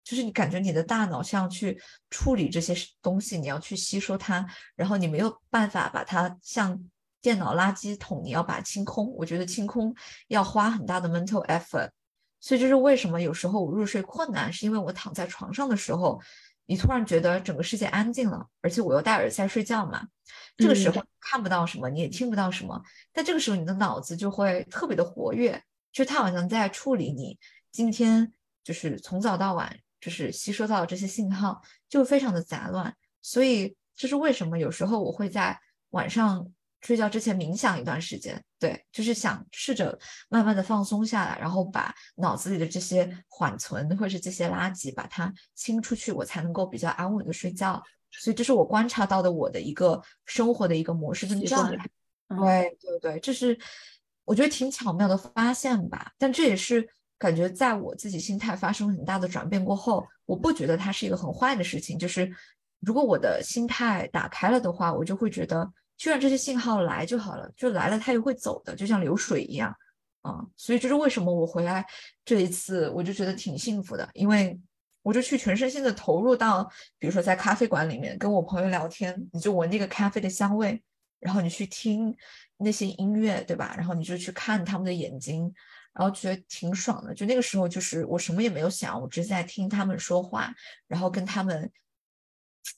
[0.03, 4.45] 就是你感觉你的大脑像去处理这些东西，你要去吸收它，
[4.75, 6.79] 然后你没有办法把它像
[7.23, 9.11] 电脑垃圾桶，你要把它清空。
[9.15, 9.95] 我觉得清空
[10.27, 11.89] 要花很大的 mental effort。
[12.41, 16.19] 所以这是为什么有时候我入睡困难，是因为我躺在床上的时候，
[16.65, 20.05] 你突然觉得整个世界安静了，而且我又戴耳塞睡觉嘛，
[20.57, 27.39] 这个时候看不到什么，你也听不到什么，但这个时候你的脑子就会特别的活跃，就它好像在处理你
[27.71, 32.93] 今天就是从早到晚就是吸收到这些信号，就非常的杂乱。
[33.21, 35.59] 所以这是为什么有时候我会在
[35.91, 36.51] 晚上。
[36.83, 39.97] 睡觉之前冥想一段时间，对，就是想试着
[40.29, 47.81] 慢慢的放松下来，然后把脑子里的这些缓存或者是这些垃圾把它清出去，我才能够比较安稳的睡觉。
[48.11, 51.89] 所以这是我观察到的我的一个生活的一个模式跟状态。
[52.29, 53.57] 对对对，这是
[54.25, 56.11] 我觉得挺巧妙的发现吧。
[56.19, 61.97] 但这也是感觉在我自己心态发生很大的转变过后，我不觉得它是一个很坏的事情。
[61.97, 62.31] 就是
[62.79, 65.67] 如果我的心态打开了的话，我就会觉得。
[66.01, 69.71] 就让这些信号来就好了，就来了它又会走的，就像流水一样，
[70.23, 71.85] 啊，所以这是为什么我回来
[72.25, 74.59] 这一次我就觉得挺幸福的，因为
[75.03, 80.81] 我就去全身心的投入到，比如说在咖啡馆里面跟我朋友聊天，你就闻那个咖啡的香味，
[81.19, 82.17] 然后你去听
[82.57, 83.75] 那些音乐，对吧？
[83.77, 85.53] 然后你就去看他们的眼睛，
[85.93, 87.13] 然后觉得挺爽的。
[87.13, 90.51] 就那个时候，就是我什么也没有想，我只是在听他们说话，
[90.87, 91.71] 然后跟他们。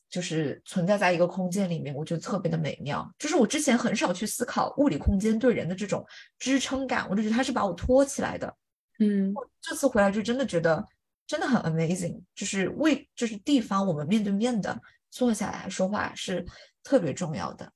[0.09, 3.11] 就是存在在一个空间里面，我觉得特别的美妙。
[3.17, 6.05] 就是我之前很少去思考物理空间对人的这种
[6.37, 8.55] 支撑感，我就觉得它是把我托起来的。
[8.99, 10.85] 嗯，这次回来就真的觉得
[11.25, 12.21] 真的很 amazing。
[12.35, 16.45] 就是为就是地方，我们面对面的坐下来说话是
[16.83, 17.73] 特别重要的。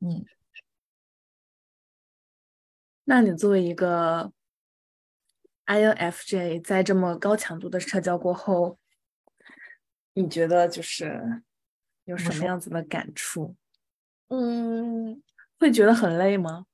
[0.00, 0.24] 嗯，
[3.04, 4.32] 那你作为一个
[5.66, 8.78] INFJ，在这么高强度的社交过后。
[10.20, 11.44] 你觉得就是
[12.04, 13.54] 有什么样子的感触？
[14.30, 15.22] 嗯，
[15.60, 16.66] 会觉得很累吗？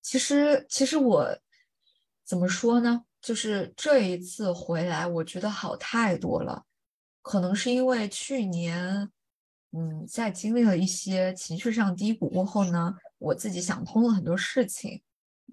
[0.00, 1.36] 其实，其实我
[2.24, 3.04] 怎么说呢？
[3.20, 6.64] 就是这一次回来，我觉得好太多了。
[7.22, 9.10] 可能是因为去年，
[9.72, 15.02] 嗯，在经历了一些情绪上低谷过后呢，我自己想通了很多事情。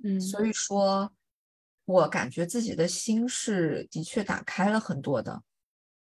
[0.04, 1.12] 嗯，所以说，
[1.86, 5.42] 我感觉自己的心是的确打开了很多的。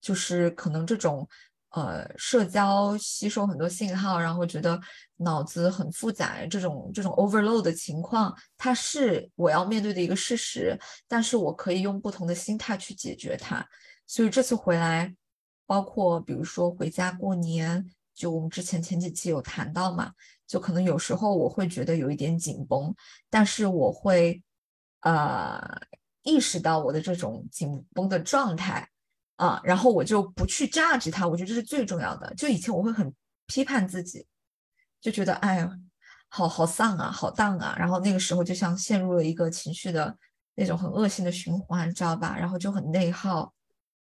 [0.01, 1.29] 就是可能这种，
[1.71, 4.81] 呃，社交吸收很多信号，然后觉得
[5.17, 10.79] 脑子很复杂，这种这种 overload 的情况，它是我要面对的一个事实。
[11.07, 13.65] 但是我可以用不同的心态去解决它。
[14.07, 15.15] 所以这次回来，
[15.67, 17.85] 包括比如说回家过年，
[18.15, 20.13] 就我们之前前几期有谈到嘛，
[20.47, 22.95] 就可能有时候我会觉得有一点紧绷，
[23.29, 24.43] 但是我会，
[25.01, 25.61] 呃，
[26.23, 28.89] 意识到我的这种紧绷的状态。
[29.39, 32.35] 啊，然后我就不去榨取它，我觉得这是最重要的。
[32.35, 33.13] 就以前我会很
[33.47, 34.27] 批判自己，
[35.01, 35.71] 就觉得哎呀，
[36.29, 37.77] 好好丧啊，好荡啊。
[37.79, 40.19] 然后那个时候就像陷入了一个情绪的
[40.57, 42.37] 那种很恶性的循环，知道吧？
[42.37, 43.55] 然后就很内耗。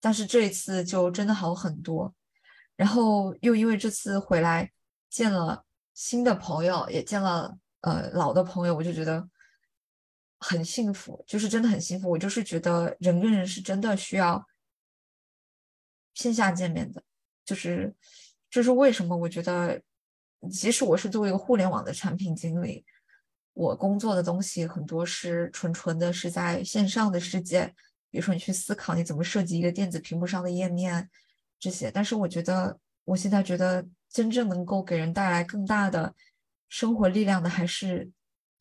[0.00, 2.12] 但是这一次就真的好很多。
[2.74, 4.68] 然后又因为这次回来
[5.08, 9.24] 见了新的朋友，也见了呃老的朋友，我就觉得
[10.40, 12.10] 很幸福，就是真的很幸福。
[12.10, 14.44] 我就是觉得人跟人是真的需要
[16.14, 17.02] 线下见面的，
[17.44, 17.94] 就是
[18.50, 19.16] 这是为什么？
[19.16, 19.80] 我觉得
[20.50, 22.84] 即使我是作为一个互联网的产品经理，
[23.52, 27.74] 我工作的东西很多是纯纯的是在线上的世界。
[28.10, 31.08] 比如说，你去思考你怎么设计一个电子屏幕上的页面
[31.58, 36.14] 这些，但是我觉得，我现在觉得真正能够给人带来更大的
[36.68, 38.10] 生活力量的，还是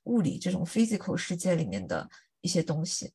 [0.04, 2.10] 物理这种 physical 世界里面的
[2.40, 3.12] 一些东西。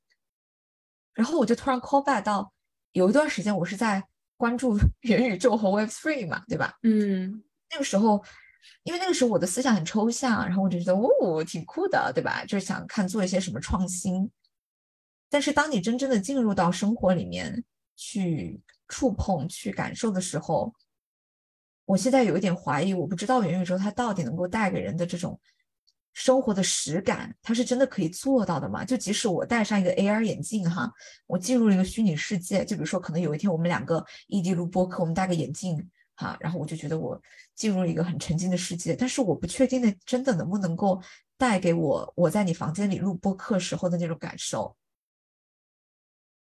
[1.15, 2.53] 然后我就突然 call back 到
[2.93, 6.75] 有一段时间，我是在关注 元宇宙和 Web Three 嘛，对吧？
[6.83, 8.23] 嗯，那个时候，
[8.83, 12.45] 因为那个时候我的思想很抽象，然后我就觉得哦，挺酷的，对吧？
[12.45, 14.31] 就是想看做一些什么创新。
[15.29, 17.65] 但是当你真正的进入到生活里面
[17.97, 20.73] 去触碰、去感受的时候，
[21.85, 25.39] 我现在有一点怀疑，我不知道元宇宙它到底能够带给人的这种
[26.19, 28.83] 生活的实感，它是真的可以做到的吗？
[28.87, 30.91] 就即使我戴上一个 AR 眼镜，哈，
[31.27, 35.77] 我进入了一个虚拟世界，就比如说可能有一天我们两个异地录播客，我们戴个眼镜，
[36.15, 37.21] 哈，然后我就觉得我
[37.55, 40.99] 进入了一个很沉浸的世界，但是我不确定的真的能不能够
[41.37, 44.75] 带给我我在你房间里录播客时候的那种感受。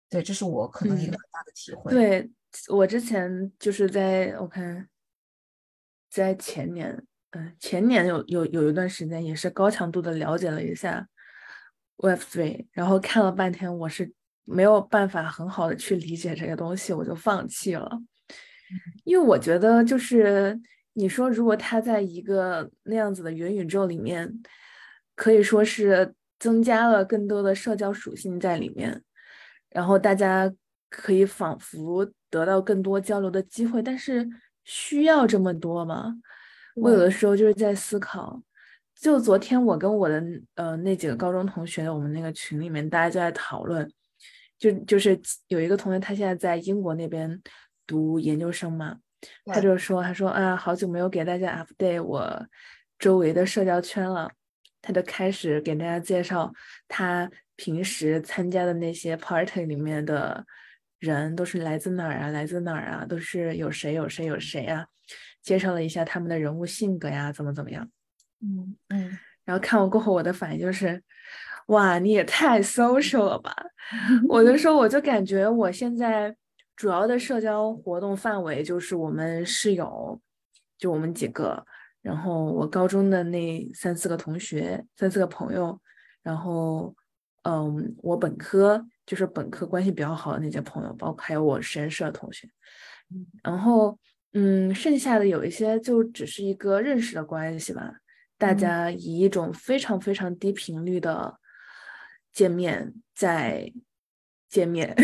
[0.10, 1.90] 对，这是我可能一个很大的体会。
[1.90, 2.30] 对
[2.68, 4.90] 我之前就是在我看，
[6.10, 7.02] 在前年，
[7.36, 11.08] 嗯，前年有有有一段时间也是高强度的了解了一下
[11.98, 14.14] Web Three，然后看了半天，我是
[14.46, 17.90] 没有办法很好的去理解这个东西，我就放弃了。
[19.04, 20.60] 因为我觉得，就是
[20.94, 24.32] 你说，如果他在一个那样子的元宇宙里面，
[25.16, 29.04] 可以说是增加了更多的社交属性在里面。
[29.70, 30.54] 然后大家
[30.90, 34.28] 可以仿佛得到更多交流的机会，但是
[34.64, 36.16] 需要这么多吗？
[36.76, 38.42] 我有的时候就是在思考。
[38.96, 40.24] 就昨天我跟我的
[40.56, 43.92] 呃那几个高中同学，我们那个群里面大家就在讨论，
[44.58, 47.42] 就就是有一个同学他现在在英国那边
[47.86, 48.98] 读研究生嘛，
[49.46, 52.48] 他就说他说啊好久没有给大家 update 我
[52.98, 54.32] 周围的社交圈了，
[54.82, 56.54] 他就开始给大家介绍
[56.88, 57.30] 他。
[57.56, 60.44] 平时参加的那些 party 里面的
[60.98, 62.30] 人都是来自哪儿啊？
[62.30, 63.06] 来自哪儿啊？
[63.06, 64.88] 都是有谁有谁有谁啊？
[65.44, 67.88] 介绍了一下他们的人物性格呀，怎么怎么样？
[68.42, 69.18] 嗯嗯。
[69.46, 71.00] 然后看完过后，我的反应就是，
[71.68, 73.56] 哇，你也太 social 了吧！
[74.28, 76.36] 我就说，我就感觉我现在
[76.76, 80.20] 主要的社交活动范围就是我们室友，
[80.80, 81.64] 就我们几个，
[82.02, 85.80] 然后我高中的那三四个同学，三四个朋友，
[86.24, 86.96] 然后。
[87.46, 92.48] 嗯，我本科就是本科关系比较好的那些朋友，包括还有我实验室的同学，
[93.44, 94.00] 然后
[94.34, 97.96] 嗯，剩下的有一些就只是一个认识的关系吧，
[98.38, 101.40] 大家以一种非常非常低频率的
[102.32, 103.72] 见面在
[104.50, 104.96] 见面。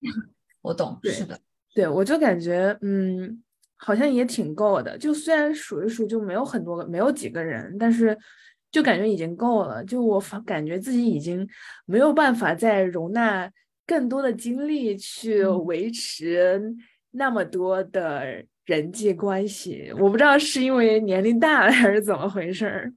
[0.62, 1.38] 我懂，是的，
[1.74, 3.42] 对我就感觉嗯，
[3.76, 8.18] 好像也挺够的，就虽然数一数就没有很多个，没有几个人，但是。
[8.72, 11.46] 就感觉已经够了，就我感觉自己已经
[11.84, 13.52] 没有办法再容纳
[13.86, 16.74] 更多的精力去维持
[17.10, 19.92] 那么多的人际关系。
[19.98, 22.92] 我不知道是因为年龄大了还是怎么回事儿，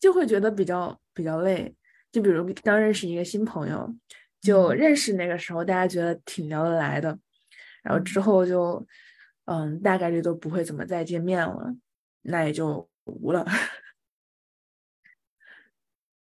[0.00, 1.74] 就会觉得比较比较累。
[2.12, 3.94] 就比如刚认识一个新朋友，
[4.40, 7.18] 就认识那个时候大家觉得挺聊得来的，
[7.82, 8.86] 然后之后就
[9.44, 11.74] 嗯大概率都不会怎么再见面了，
[12.22, 13.44] 那也就无了。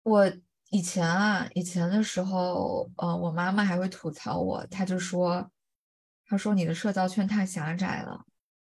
[0.04, 0.32] 我
[0.70, 5.52] 以前啊，以前的时候，呃，我妈妈还会吐槽我，她就说，
[6.28, 8.26] 她说你的社交圈太狭窄了。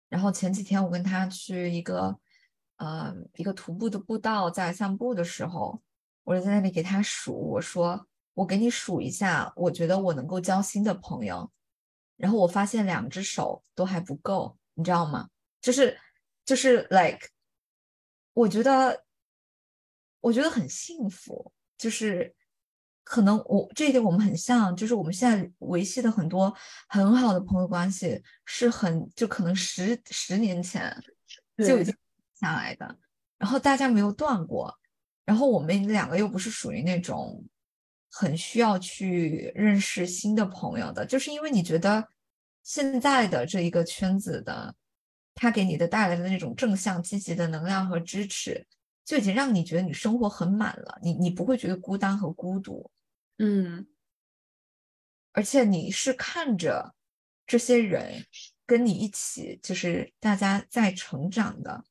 [0.08, 2.18] 然后前几天我跟他去一个，
[2.76, 5.80] 呃，一个徒步的步道，在散步的时候，
[6.24, 11.50] 我就在那里给他数，我说我给你数一下，我觉得我能够交心的朋友。
[12.16, 15.28] 然后我发现两只手都还不够，你知道吗？
[15.60, 15.98] 就是
[16.44, 17.28] 就是 like，
[18.32, 19.04] 我觉得。
[20.20, 22.34] 我觉得很幸福，就是
[23.10, 26.54] 可能我这一点我们很像，就是我们现在维系的很多
[26.90, 30.94] 很好的朋友关系，是很就可能十十年前
[31.66, 31.94] 就已经
[32.38, 32.98] 下来的，
[33.38, 34.78] 然后大家没有断过，
[35.24, 37.42] 然后我们两个又不是属于那种
[38.10, 42.06] 很需要去认识新的朋友的，就是因为你觉得
[42.62, 44.74] 现在的这一个圈子的，
[45.34, 48.66] 他给你的带来的那种正向积极的能量和支持。
[49.08, 52.90] 就已经让你觉得你生活很满了，你你不会觉得孤单和孤独，
[53.38, 53.86] 嗯，
[55.32, 56.94] 而且你是看着
[57.46, 58.26] 这些人
[58.66, 61.84] 跟你一起，就是大家在成长的，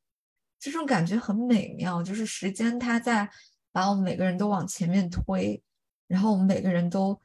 [0.60, 3.30] 这种感觉很美妙，就是时间它在
[3.72, 5.62] 把我们每个人都往前面推，
[6.08, 7.20] 然后我们每个人都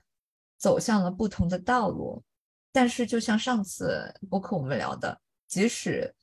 [0.57, 2.23] 走向了不同的道路。
[2.71, 6.15] 但是，就像上次播客我们聊的，即使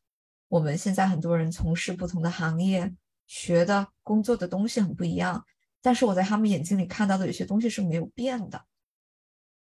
[0.48, 2.92] 我们现在很多人从事不同的行业，
[3.28, 5.46] 学的工作的东西很不一样，
[5.82, 8.66] 但是我在他们眼睛里看到的有些东西是没有变的，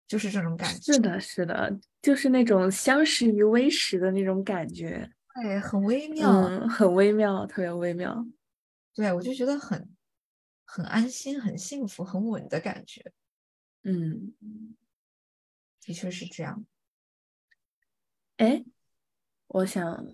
[0.08, 0.94] 就是这种感觉。
[0.94, 5.10] 是的，是的，就是那种相识于微时的那种感觉，
[5.42, 8.26] 对，很微妙，嗯，很微妙，特别微妙。
[8.94, 9.90] 对，我就觉得很
[10.66, 13.12] 很安心、很幸福、很稳的感觉。
[13.84, 14.34] 嗯，
[15.82, 16.66] 的确是这样。
[18.38, 18.64] 哎，
[19.48, 20.06] 我想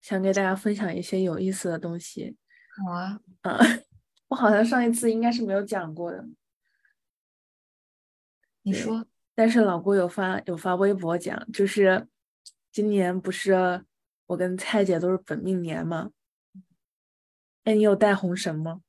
[0.00, 2.36] 想给大家分享一些有意思的东西。
[2.86, 3.58] 好啊，啊，
[4.36, 6.22] 我好像上一次应该是没有讲过的。
[8.60, 12.06] 你说，但是老郭有发有发微博讲，就是
[12.70, 13.82] 今年不是
[14.26, 16.10] 我跟蔡姐都是本命年嘛？
[17.64, 18.82] 哎，你有带红绳吗？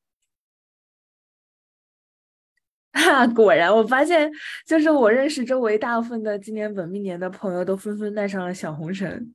[2.91, 4.29] 哈，果然，我发现
[4.65, 9.33] 就是我认识周围大部分的今年本命年的朋友都纷纷带上了小红绳。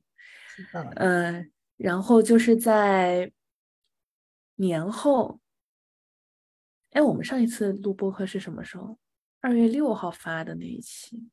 [0.93, 3.31] 嗯，然后就是在
[4.57, 5.39] 年后，
[6.93, 8.97] 哎，我们上一次录播客是什么时候？
[9.41, 11.27] 二月六号发的那一期，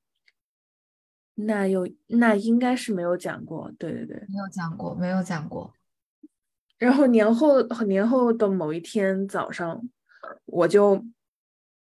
[1.34, 4.16] 那有那应该是没有讲过，对对对。
[4.28, 5.72] 没有讲过，没有讲过。
[6.78, 9.86] 然后年后年后的某一天早上，
[10.46, 11.04] 我就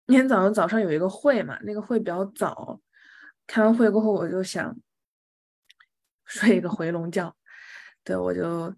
[0.06, 2.80] 那天早上早上有一个会嘛，那个会比较早，
[3.48, 4.78] 开完会过后我就想
[6.24, 7.34] 睡一个回笼觉，
[8.04, 8.72] 对我就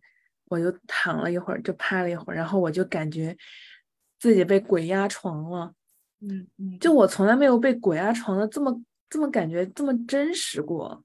[0.46, 3.36] 我就躺了一会儿，就趴了一会儿，然后我就感觉
[4.18, 5.74] 自己被鬼压床了，
[6.20, 6.92] 嗯嗯，就。
[6.92, 11.04] 我从来没有被鬼压床的这么这么感觉这么真实过，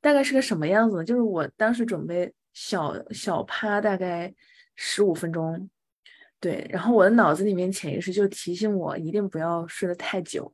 [0.00, 1.04] 大概是个什么样子呢？
[1.04, 4.34] 就是我当时准备小小趴大概
[4.74, 5.68] 十五分钟，
[6.40, 10.52] 对，然后我的脑子里面潜意识就提醒我一定不要睡得太久，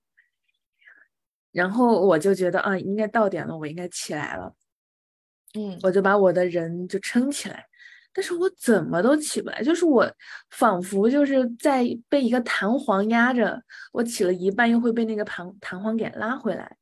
[1.52, 4.54] 然后我就觉得啊，应该到点了，我应该起来了，
[5.54, 7.67] 嗯，我就把我的人就撑起来，
[8.12, 10.10] 但是我怎么都起不来，就是我
[10.50, 16.76] 仿佛就是在被一个弹簧压着，我起了一半又会被那个弹弹簧给拉回来。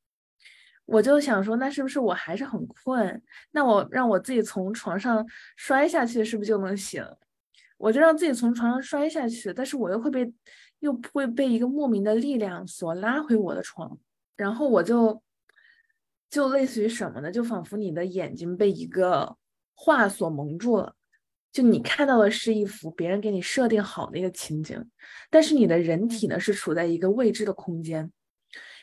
[0.86, 3.22] 我就想说，那是不是我还是很困？
[3.50, 7.04] 那我让我自己从床上摔下去，是不是就能醒？
[7.76, 10.32] 我就让自己从床上摔下去，但是我又会被
[10.78, 13.98] 又会被一个莫名的力量所拉回我的床，
[14.36, 15.22] 然后我就
[16.30, 17.30] 就类似于什么呢？
[17.30, 19.36] 就仿佛你的眼睛被一个
[19.74, 20.94] 画所蒙住了，
[21.56, 24.90] 就你看到的是一幅别人给你设定好的一个情景，
[25.30, 28.12] 但是你的人体呢是处在一个未知的空间。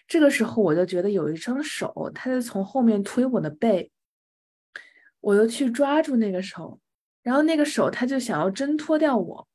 [0.08, 3.92] 这个时候我就觉得有一双手，它在从后面推我的背，
[5.20, 6.80] 我就去抓住那个手，
[7.22, 9.48] 然后那个手它就想要挣脱掉我，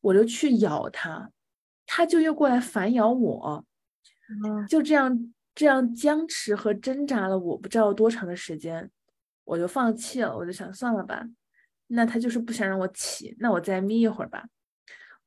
[0.00, 1.30] 我就去咬它，
[1.84, 3.66] 它就又过来反咬我，
[4.30, 4.66] 嗯。
[4.66, 8.90] 就这样这样僵持和挣扎了我不知道多长的时间，
[9.44, 11.22] 我就放弃了，我就想算了吧，
[11.88, 14.46] 那他就是不想让我起，那我再眯一会儿吧。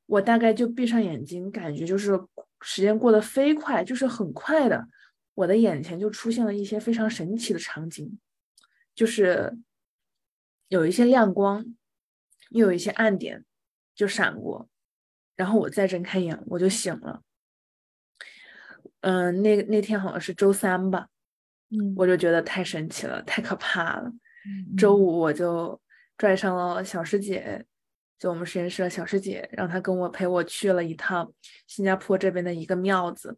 [0.06, 2.20] 我大概就闭上眼睛，感觉就是
[2.62, 4.88] 时间过得飞快，就是很快的，
[5.36, 8.18] 我的眼前就出现了一些非常神奇的场景，
[8.96, 9.58] 就是
[10.68, 11.64] 有一些亮光，
[12.50, 13.46] 又有一些暗点
[13.94, 14.68] 就闪过，
[15.36, 17.22] 然后我再睁开眼，我就醒了。
[19.02, 21.08] 嗯，那那天好像是周三吧，
[21.70, 24.12] 嗯我就觉得太神奇了，太可怕了。
[24.46, 25.80] 嗯周五我就
[26.20, 27.66] 拽上了小师姐，
[28.20, 31.34] 就我们实验室的小师姐，让她跟我陪我去了一趟
[31.66, 33.38] 新加坡这边的一个庙子。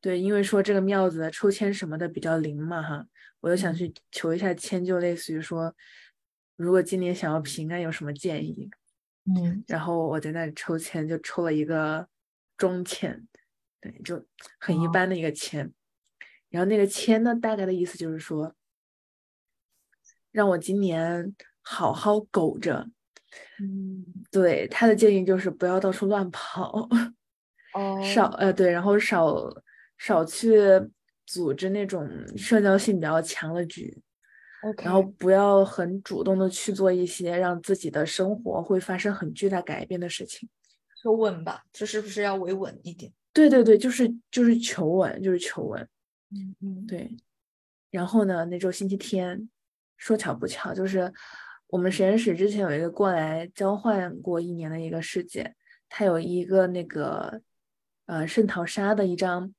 [0.00, 3.04] 对，因为说这个庙子抽签什么的比较灵嘛，哈，
[3.40, 5.74] 我就想去求一下签，就类似于说，
[6.54, 8.70] 如果今年想要平安，有什么建议？
[9.26, 12.08] 嗯然后我在那里抽签，就抽了一个
[12.56, 13.26] 中签，
[13.80, 14.24] 对，就
[14.60, 15.72] 很一哦般的一个签。
[16.48, 18.54] 然后那个签呢，大概的意思就是说，
[20.32, 22.86] 让我今年好好苟着。
[23.60, 26.88] 嗯对，他的建议就是不要到处乱跑，
[27.74, 29.36] 哦少呃对，然后少
[29.98, 30.58] 少去
[31.26, 33.96] 组织那种社交性比较强的局
[34.64, 40.48] ，OK，然后不要很主动的去做一些让自己的生活会发生很巨大改变的事情。
[41.02, 43.12] 求稳吧，这是不是要维稳一点？
[43.32, 45.88] 对对对，就是就是求稳，就是求稳。
[46.32, 47.16] 嗯嗯，对，
[47.92, 49.48] 然后呢，那周星期天，
[50.00, 51.12] 说巧不巧，就是
[51.68, 55.54] 我们实验室之前有一个过来交换过一年的一个师姐，
[55.90, 57.40] 她有一个那个
[58.06, 59.54] 呃圣淘沙的一张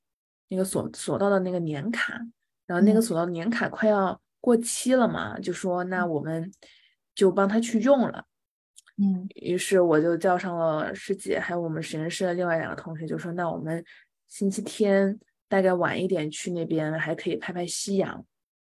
[0.48, 2.20] 那个索索道的那个年卡，
[2.66, 6.52] 然后那个嗯索道年卡快要过期了嘛，就说那我们
[7.14, 8.26] 就帮她去用了。
[8.98, 13.82] 嗯于是我就叫上了师姐，还有我们实验室的另外两个同学，就说那我们
[14.26, 15.18] 星期天
[15.48, 18.26] 大概晚一点去那边，还可以拍拍夕阳。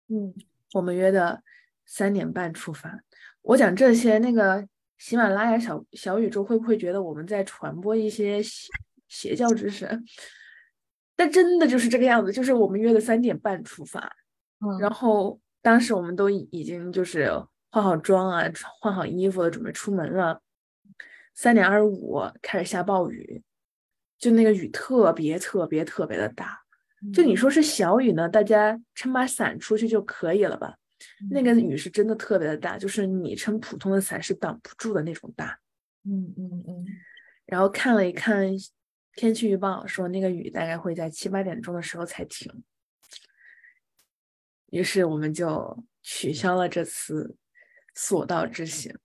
[0.10, 0.34] 嗯
[0.74, 1.42] 我们约的
[1.86, 3.00] 三点半出发。
[3.42, 4.68] 我讲这些，那个
[4.98, 8.70] 喜马拉雅小小宇宙会不会觉得我们在传播一些邪
[9.08, 9.88] 邪教知识？
[11.16, 14.00] 但真的就是这个样子，就是我们约的三点半出发，
[14.60, 17.32] 嗯然后当时我们都已已经就是
[17.70, 20.42] 化好妆啊，穿换好衣服了，准备出门了。
[21.36, 23.44] 三点二十五开始下暴雨，
[24.18, 26.60] 就那个雨特别特别特别的大。
[27.14, 30.76] 就你说是小雨呢，大家撑把伞出去就可以了吧？
[31.30, 35.60] 那个雨是真的特别的大，就是你撑普通的伞是挡不住的那种大。
[36.06, 36.86] 嗯嗯嗯
[37.46, 38.50] 然后看了一看
[39.16, 42.64] 天气预报，说那个雨大概会在七八点钟的时候才停。
[44.72, 47.36] 于是我们就取消了这次
[47.94, 48.98] 索道之行。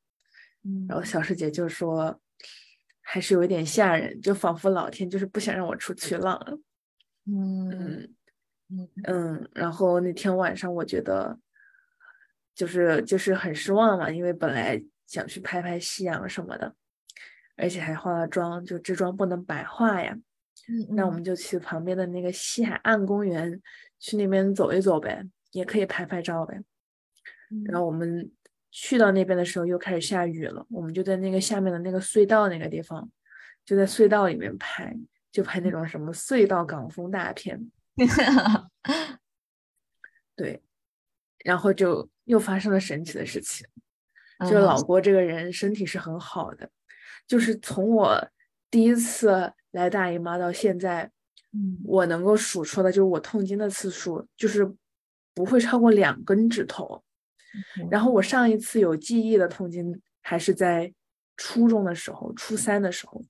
[0.62, 2.20] 嗯，然后小师姐就说，
[3.00, 6.40] 还是有一点吓人，就仿佛老天就是不想让我出去浪。
[7.26, 8.14] 嗯嗯
[8.68, 11.38] 嗯嗯，然后那天晚上我觉得，
[12.58, 16.74] 就是就是很失望嘛，因为本来想去拍拍夕阳什么的，
[17.56, 20.18] 而且还化了妆，就这妆不能白化呀。
[20.68, 23.62] 嗯，那我们就去旁边的那个西海岸公园，
[24.00, 26.60] 去那边走一走呗，也可以拍拍照呗。
[27.66, 28.28] 然后我们
[28.72, 33.08] 去到那边的时候，又开始下雨了，我们就在那个下面的那个隧道那个地方，
[33.64, 34.92] 就在隧道里面拍，
[35.30, 37.70] 就拍那种什么隧道港风大片。
[40.34, 40.60] 对，
[41.44, 43.66] 然后就又发生了神奇的事情，
[44.40, 44.62] 就是嗯。
[44.62, 46.70] 老郭这个人身体是很好的，
[47.26, 48.30] 就是从我
[48.70, 51.10] 第一次来大姨妈到现在，
[51.52, 51.78] 嗯。
[51.84, 54.70] 我能够数出的就是我痛经的次数，就是
[55.34, 57.02] 不会超过两根指头。
[57.90, 60.92] 然后我上一次有记忆的痛经还是在
[61.36, 63.24] 初中的时候，初三的时候，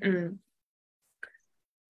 [0.00, 0.40] 嗯，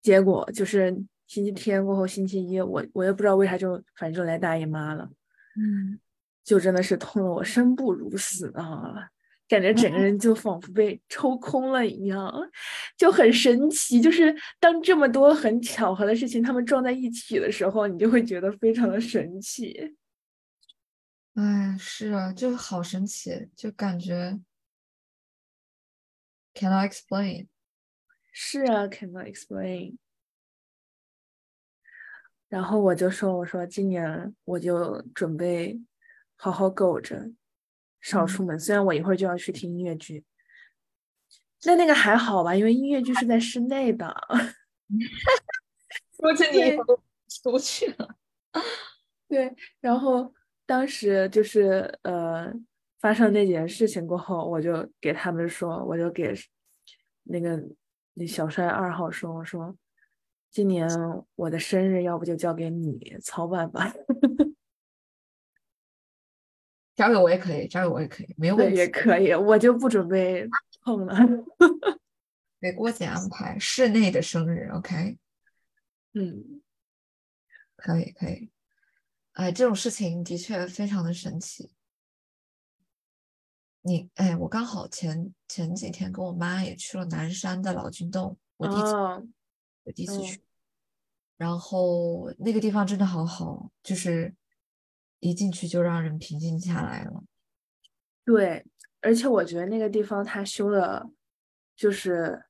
[0.02, 0.90] 结果就是
[1.28, 5.08] 星期天过后，星期一我我也不知道为啥就反正就来大姨妈了，
[5.60, 6.00] 嗯
[6.42, 9.10] 就真的是痛得我生不如死啊！
[9.46, 12.32] 感觉整个人就仿佛被抽空了一样，
[12.96, 14.00] 就很神奇。
[14.00, 19.96] 就是当这么多很巧合的事情它们撞在一起的时候，你就会觉得非常的神奇。
[21.34, 24.40] 哎，是啊，就好神奇，就感觉
[26.54, 27.48] cannot explain。
[28.32, 29.96] 是啊，cannot explain。
[32.50, 35.80] 然后我就说，我说今年我就准备
[36.36, 37.30] 好好苟着，
[38.00, 38.58] 少嗯出门。
[38.58, 40.24] 虽然我一会儿就要去听音乐剧，
[41.64, 44.14] 那那个还好吧，因为音乐剧是在室内的。
[46.18, 48.16] 说着对都出去了。
[49.28, 50.34] 对，然后
[50.66, 52.52] 当时就是呃
[52.98, 56.34] 发生那件事情过后，我就给他们说，我就给
[57.22, 57.62] 那个
[58.14, 59.76] 那小帅二号说，我说
[60.50, 60.88] 今年
[61.36, 63.94] 我的生日要不就交给你操办吧，
[66.96, 68.76] 交给我也可以，交给我也可以，没有问，题。
[68.76, 70.48] 也可以，我就不准备
[70.82, 71.16] 碰了。
[72.60, 75.18] 给郭姐安排室内的生日，OK，
[76.12, 76.60] 嗯，
[77.76, 78.50] 可以可以。
[79.32, 81.72] 哎，这种事情的确非常的神奇。
[83.82, 89.26] 你哎，我刚好前前几天跟我妈也去了南山的老君洞，我第一次哦，
[89.84, 90.42] 我第一次嗯去，
[91.36, 94.34] 然后那个地方真的好好，就是
[95.20, 97.24] 一进去就让人平静下来了。
[98.24, 98.64] 对，
[99.00, 101.08] 而且我觉得那个地方它修的，
[101.74, 102.44] 就是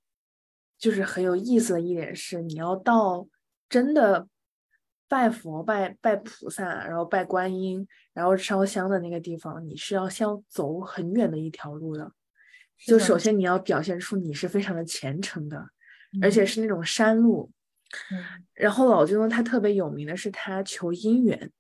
[0.79, 3.27] 就是很有意思的一点是，你要到
[3.69, 4.29] 真的
[5.09, 12.13] 拜佛、拜拜菩萨，然后拜观音，然后烧香的那个地方，你是要先走很远的一条路的。
[12.77, 15.69] 就首先你要表现出你是非常的虔诚的，
[16.23, 17.51] 而且嗯是那种山路。
[18.11, 18.19] 嗯
[18.55, 21.51] 然后老君呢，他特别有名的是他求姻缘，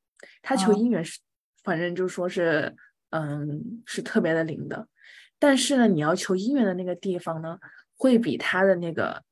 [0.42, 1.18] 他求哦姻缘是，
[1.64, 2.76] 反正就说是，
[3.10, 4.86] 嗯，是特别的灵的。
[5.38, 7.58] 但是呢，你要求姻缘的那个地方呢，
[7.96, 9.22] 会比他的那个，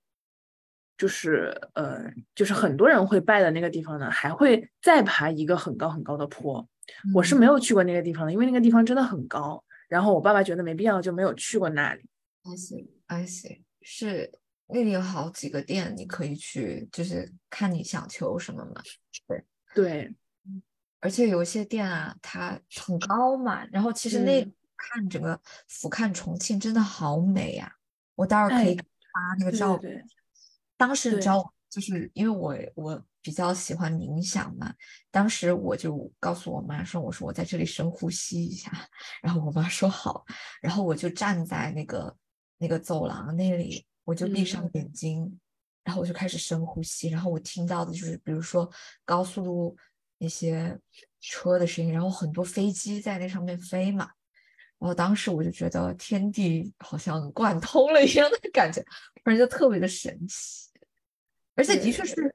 [0.97, 6.67] 就是呃，就是很多人会拜的那个地方呢，还会再爬一个很高很高的坡。
[7.15, 9.63] 我是嗯没有去过那个地方的，因为那个地方真的很高。
[9.89, 12.09] 然后我爸爸觉得没必要，就没有去过那里。
[12.45, 14.33] I see, I see，是
[14.69, 18.83] 那里有好几个店，你可以去，就是看你想求什么嘛。
[19.27, 19.45] 对，
[19.75, 20.15] 对，
[21.01, 27.73] 而且有一些店啊，它很高嘛，然后其实那嗯看整个俯瞰重庆真的好美呀、
[28.15, 29.91] 我待会儿可以哎发那个照片。
[29.91, 30.07] 对对对，
[30.77, 34.73] 当时你知道我就是因为我我比较喜欢冥想嘛，
[35.11, 38.71] 当时我就告诉我妈说，我说我在这里深呼吸一下，
[39.21, 40.25] 然后我妈说好，
[40.63, 42.17] 然后我就站在那个
[42.59, 45.39] 那个走廊那里，我就闭上眼睛，
[45.85, 48.67] 然后我就开始深呼吸，然后我听到的就是比如说
[49.05, 49.77] 高速路
[50.17, 50.75] 那些
[51.21, 54.09] 车的声音，然后很多飞机在那上面飞嘛，
[54.79, 58.81] 然后当时我就觉得天地好像贯通了一样的感觉，
[59.17, 60.71] 突然就特别的神奇。
[61.55, 62.35] 而且的确是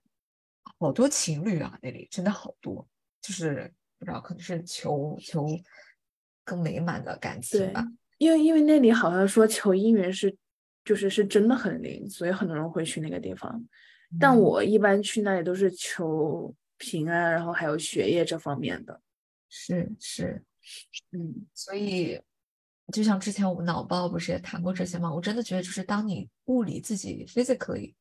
[0.77, 2.87] 好多情侣啊，那里真的好多，
[3.19, 5.47] 就是不知道可能是求求
[6.43, 7.83] 更美满的感情吧。
[8.19, 10.37] 因为因为那里好像说求姻缘是
[10.83, 13.63] 就是是真的很灵，所以很多人会去那个地方。
[14.19, 19.01] 但我一般去那里都是求平安，然后还有学业这方面的。
[19.49, 20.43] 是是，
[21.11, 22.19] 嗯，所以
[22.91, 25.13] 就像之前我们脑爆不是也谈过这些吗？
[25.13, 27.93] 我真的觉得就是当你物理自己 physically。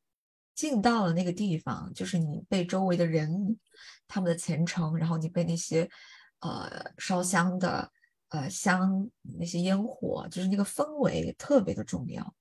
[0.55, 3.57] 进到了那个地方，就是你被周围的人、
[4.07, 5.89] 他们的虔诚，然后你被那些
[6.41, 6.69] 呃
[6.99, 7.91] 烧香的
[8.29, 9.09] 呃香、
[9.39, 12.35] 那些烟火，就是那个氛围特别的重要。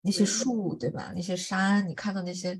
[0.00, 1.12] 那些树，对吧？
[1.14, 2.58] 那些山，你看到那些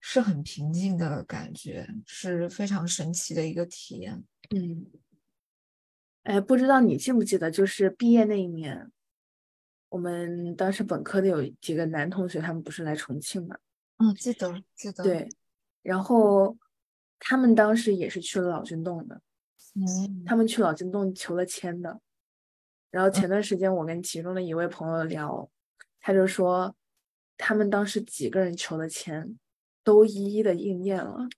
[0.00, 4.24] 是很平静的感觉，是非常神奇的一个体验。
[4.50, 4.86] 嗯，
[6.22, 8.90] 哎，不知道你记不记得，就是毕业那一年，
[9.88, 13.56] 我们当时本科的有几个男同学，他们不是来重庆嘛？
[13.98, 15.02] 嗯，记得记得。
[15.02, 15.28] 对，
[15.82, 16.56] 然后
[17.18, 19.20] 他们当时也是去了老君洞的，
[19.74, 22.00] 嗯，他们去老君洞求了签的。
[22.90, 25.50] 然后前段时间我跟其中的一位朋友聊，
[26.00, 26.74] 他就说
[27.36, 29.36] 他们当时几个人求的签
[29.82, 31.28] 都一一的应验了，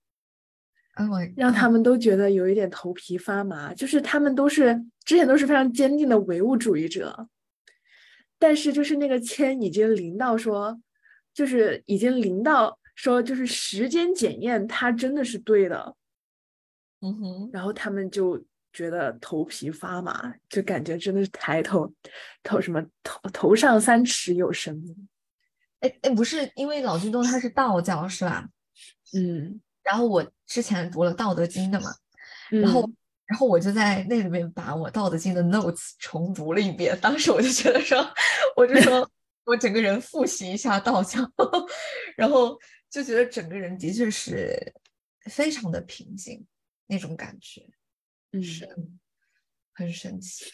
[1.37, 3.73] 让他们都觉得有一点头皮发麻。
[3.75, 7.29] 就是他们都是之前都是非常坚定的唯物主义者，
[8.39, 10.81] 但是就是那个签已经临到说。
[11.33, 15.95] 就是已经临到说，就是时间检验，它真的是对的，
[17.01, 21.93] 嗯哼，然后他们就觉得头皮发麻，就感觉真的是抬头
[22.43, 25.09] 头什么头头上三尺有神明。
[25.81, 28.49] 哎哎，不是，因为老君洞它是道教是吧？
[29.15, 31.91] 嗯，然后我之前读了《道德经》的嘛，
[32.51, 32.91] 然后
[33.27, 37.99] 然后我就在那里面把我《道德经》的 notes 重读了一遍，当时我就觉得说，
[38.57, 39.09] 我就说。
[39.45, 41.19] 我整个人复习一下道教，
[42.15, 42.57] 然后
[42.89, 44.55] 就觉得整个人的确是
[45.25, 46.47] 非常的平静
[46.87, 47.67] 那种感觉，
[48.33, 49.01] 嗯，
[49.73, 50.45] 很神奇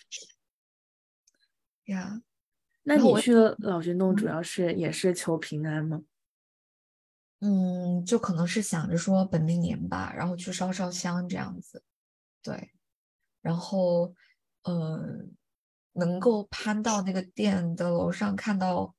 [1.87, 2.23] 呀。
[2.83, 6.03] 那你去了老君洞，主要是也是求平安吗？
[7.41, 11.83] 嗯，就可能是想着说本命年吧，然后去烧烧香这样子。
[12.43, 12.73] 对，
[13.41, 14.15] 然后
[14.63, 15.27] 呃。
[15.99, 18.95] 能够攀到那个店的楼上，看到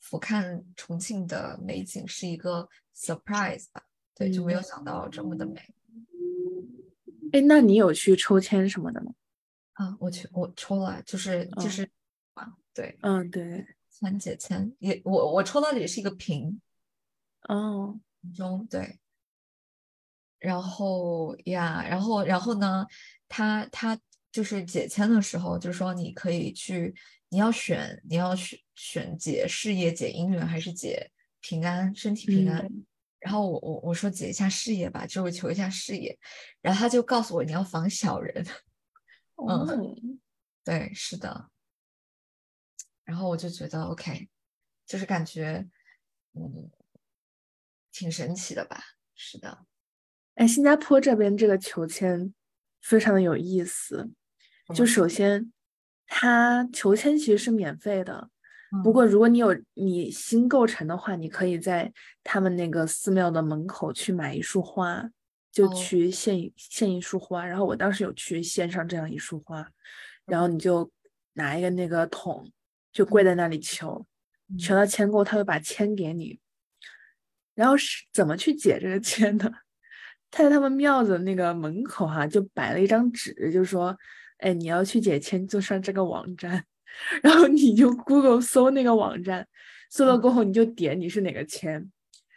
[0.00, 3.82] 俯瞰重庆的美景，是一个 surprise 吧？
[4.14, 5.74] 对，就没有想到这么的美。
[7.32, 9.12] 哎，那你有去抽签什么的吗？
[9.74, 11.88] 啊，我去，我抽了，就是就是
[12.34, 16.60] 啊，对，嗯，对，三解签也，我我抽到的也是一个平，
[17.48, 18.00] 哦，
[18.34, 18.98] 中对，
[20.38, 22.86] 然后呀，然后然后呢，
[23.28, 23.98] 他他。
[24.32, 26.94] 就是解签的时候，就是说你可以去，
[27.28, 31.10] 你要选，你要选选解事业、解姻缘，还是解
[31.42, 32.66] 平安、身体平安。
[33.22, 36.18] 然后我我我说解一下事业吧，就是求一下事业。
[36.60, 38.44] 然后他就告诉我你要防小人。
[39.36, 40.20] 嗯，
[40.64, 41.48] 对，是的。
[43.04, 44.28] 然后我就觉得 OK，
[44.86, 45.68] 就是感觉
[46.34, 46.70] 嗯
[47.92, 48.82] 挺神奇的吧。
[49.14, 49.66] 是的。
[50.34, 52.34] 哎，新加坡这边这个求签
[52.80, 54.10] 非常的有意思。
[54.74, 55.52] 就首先，
[56.06, 58.30] 他求签其实是免费的，
[58.82, 61.92] 不过如果你有你新构成的话，你可以在
[62.24, 65.10] 他们那个寺庙的门口去买一束花，
[65.50, 67.44] 就去献献一束花。
[67.44, 69.68] 然后我当时有去献上这样一束花，
[70.24, 70.90] 然后你就
[71.34, 72.50] 拿一个那个桶，
[72.92, 74.06] 就跪在那里求，
[74.58, 76.38] 求到签够，他会把签给你。
[77.54, 79.52] 然后是怎么去解这个签的？
[80.30, 83.96] 他在他们庙的那个门口哈，就摆了一张纸，就说。
[84.38, 86.64] 哎，你要去解签就上这个网站，
[87.22, 89.46] 然后你就 Google 搜那个网站，
[89.90, 91.80] 搜了过后你就点你是哪个签，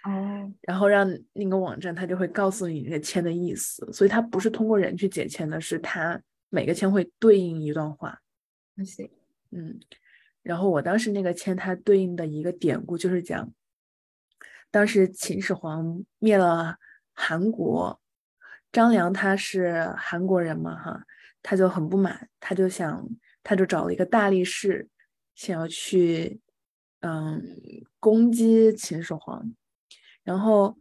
[0.03, 8.19] 哦，然后让那个网站它就会告诉你那个签的意思，所以它不是通过人去解签的，是它每个签会对应一段话。
[8.85, 9.09] 行，
[9.51, 9.79] 嗯，
[10.43, 13.51] 然后我当时那个签它对应的一个典故就是讲，
[14.71, 16.75] 当时秦始皇灭了
[17.13, 17.99] 韩国，
[18.71, 21.03] 张良他是韩国人嘛，哈。
[21.47, 23.07] 他就很不满，他就想，
[23.45, 24.89] 他就找了一个大力士，
[25.35, 26.41] 想要去，
[27.01, 27.57] 嗯，
[27.99, 29.53] 攻击秦始皇。
[30.23, 30.75] 然后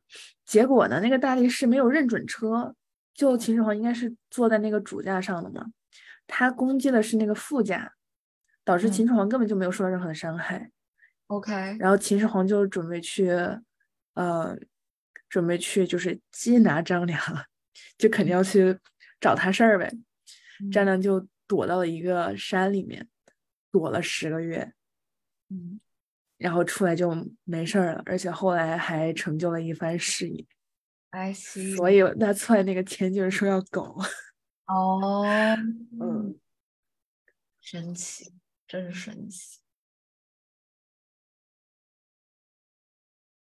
[0.46, 2.74] 结果呢，那个大力士没有认准车，
[3.12, 5.66] 就秦始皇应该是坐在那个主驾上的嘛，
[6.26, 7.92] 他攻击的是那个副驾，
[8.64, 10.70] 导致嗯秦始皇根本就没有受到任何的伤害。
[11.26, 13.28] OK，然后秦始皇就准备去，
[14.14, 14.56] 呃，
[15.28, 17.20] 准备去就是缉拿张良，
[17.98, 18.78] 就肯定要去
[19.20, 19.92] 找他事儿呗。
[20.72, 23.08] 张嗯良就躲到了一个山里面，
[23.70, 24.72] 躲了十个月，
[25.50, 25.80] 嗯
[26.36, 27.14] 然后出来就
[27.44, 30.44] 没事儿了，而且后来还成就了一番事业。
[31.10, 31.76] ，I see。
[31.76, 33.96] 所以他出来那个签就是说要狗。
[34.66, 35.22] 哦，
[36.00, 36.38] 嗯，
[37.62, 38.34] 神奇，
[38.66, 39.60] 真是神奇。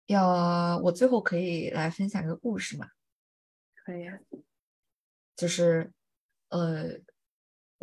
[0.07, 2.89] 要我最后可以来分享一个故事吗？
[3.85, 4.19] 可以啊。
[5.37, 5.93] 就是，
[6.49, 6.99] 呃，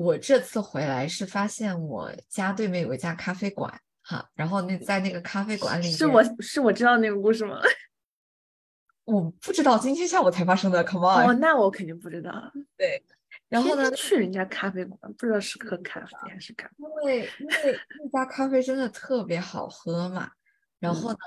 [0.01, 3.71] 我这次回来是发现我家对面有一家咖啡馆，
[4.01, 7.61] 哈，然后那在那个咖啡馆里是我是我知道那个故事吗？
[9.05, 12.31] 我不知道今天下午才发生的，Come 哦，on，哦那我肯定不知道。
[12.77, 13.03] 对，
[13.47, 16.87] 然后呢去人家咖啡馆，不知道是喝咖啡还是干嘛。
[16.87, 20.31] 因为因为 那家咖啡真的特别好喝嘛，
[20.79, 21.17] 然后呢，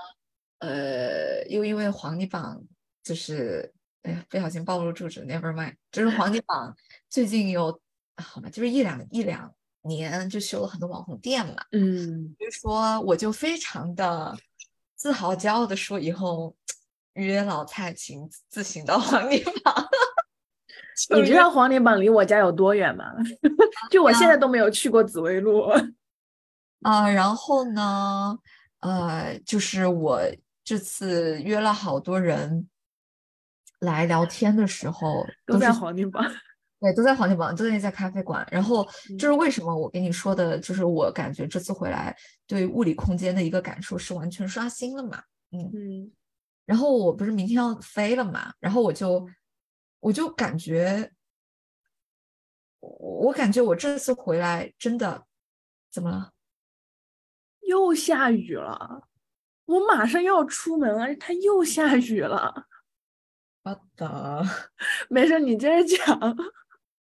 [0.58, 2.60] 呃，又因为黄泥榜
[3.04, 3.72] 就是，
[4.02, 6.74] 哎呀，不小心暴露住址，never mind，就是黄泥榜
[7.08, 7.78] 最近有，啊
[8.16, 9.52] 好吧，就是一两一两
[9.82, 14.36] 年就修了很多网红店嘛，嗯，所以说我就非常的
[14.94, 16.54] 自豪骄傲的说，以后
[17.14, 19.88] 约老蔡请自行到黄泥榜。
[21.08, 23.04] 就约你知道黄泥榜离我家有多远吗？
[23.90, 25.64] 就我现在都没有去过紫薇路。
[26.82, 28.38] 啊，然后呢，
[28.78, 30.20] 呃，就是我
[30.62, 32.68] 这次约了好多人
[33.80, 36.24] 来聊天的时候，都在黄泥榜。
[36.80, 38.46] 对，都在黄金榜，都在那家咖啡馆。
[38.50, 38.84] 然后
[39.18, 42.14] 就是嗯为什么我跟你说的，就是我感觉这次回来
[42.46, 45.22] 对物理空间的一个感受是完全刷新了嘛。
[45.50, 46.12] 嗯，嗯
[46.66, 49.26] 然后我不是明天要飞了嘛，然后我就
[50.00, 51.10] 我就感觉，
[52.80, 55.24] 我我感觉我这次回来真的
[55.90, 56.32] 怎么了？
[57.60, 59.08] 又下雨了，
[59.64, 62.66] 我马上要出门了，它又下雨了。
[63.62, 64.44] 我的。
[65.08, 66.36] 没事，你接着讲。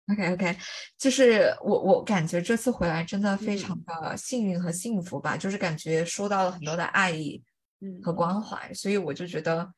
[0.10, 0.58] OK OK，
[0.98, 3.60] 就是我我感觉这次回来真的非嗯。
[3.60, 7.42] 常的幸运和幸福吧，就是感觉收到了很多的爱意
[7.80, 8.02] 嗯。
[8.02, 9.74] 和关怀，所以我就觉得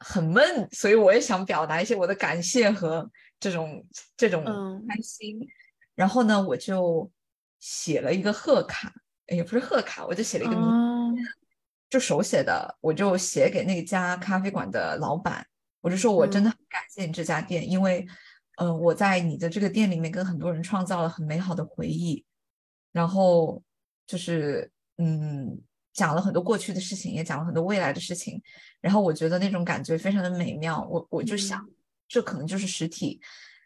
[0.00, 3.86] 很闷，所以我也想表达一些我的感谢和这种
[4.18, 4.86] 这种嗯。
[4.86, 5.38] 开心。
[5.94, 7.10] 然后呢，我就
[7.58, 8.92] 写了一个贺卡，
[9.28, 11.14] 哎也不是贺卡，我就写了一个名哦，
[11.88, 15.46] 就手写的，我就写给那家咖啡馆的老板，
[15.80, 16.52] 我就说我真的嗯。
[16.52, 18.06] 很感谢你这家店，因为，
[18.58, 22.24] 呃，我在你的这个店里面跟很多人创造了很美好的回忆，
[22.92, 23.62] 然后
[24.06, 25.60] 就是嗯，
[25.92, 28.42] 讲了很多过去的事情，也讲了很多未来的事情，
[28.80, 31.74] 然后我觉得那种感觉非常的美妙，我我就想，嗯
[32.08, 33.20] 这可能就是实体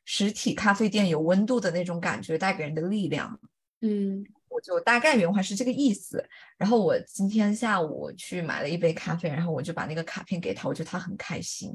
[0.04, 3.40] 实体咖啡店有温度的那种感觉带给人的力量。
[3.80, 6.22] 嗯我就大概原话是这个意思。
[6.58, 11.74] 然后我今天下午去买了一杯咖啡，然后我就把那个卡片给他，我觉得他很开心。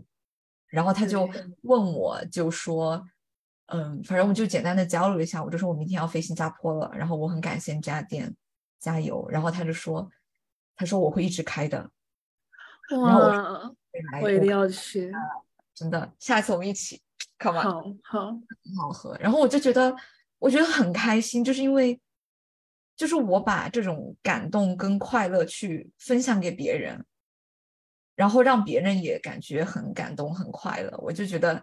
[0.70, 1.30] 然后他就
[1.63, 3.03] 问我，就说，
[3.68, 8.36] 嗯，反正我们就简单的交流一下，我就说我明天要飞新加坡了，然后我很感谢你这家店，
[8.80, 9.28] 加油。
[9.30, 10.09] 然后他就说，
[10.76, 11.89] 他说我会一直开的，
[12.89, 13.74] 然后我哇，
[14.22, 15.11] 我一定要去。
[15.74, 17.01] 真的，下一次我们一起，
[17.39, 17.63] come on。
[17.63, 19.15] 好好，很好喝。
[19.20, 19.95] 然后我就觉得，
[20.39, 21.99] 我觉得很开心，就是因为，
[22.95, 27.05] 就是我把这种感动跟快乐去分享给别人，
[28.18, 30.97] 然后让别人也感觉很感动、很快乐。
[30.97, 31.61] 我就觉得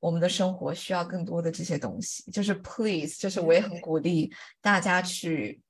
[0.00, 2.28] 我们的生活需要更多的这些东西。
[2.32, 5.60] 就是 please，就是我也很鼓励大家去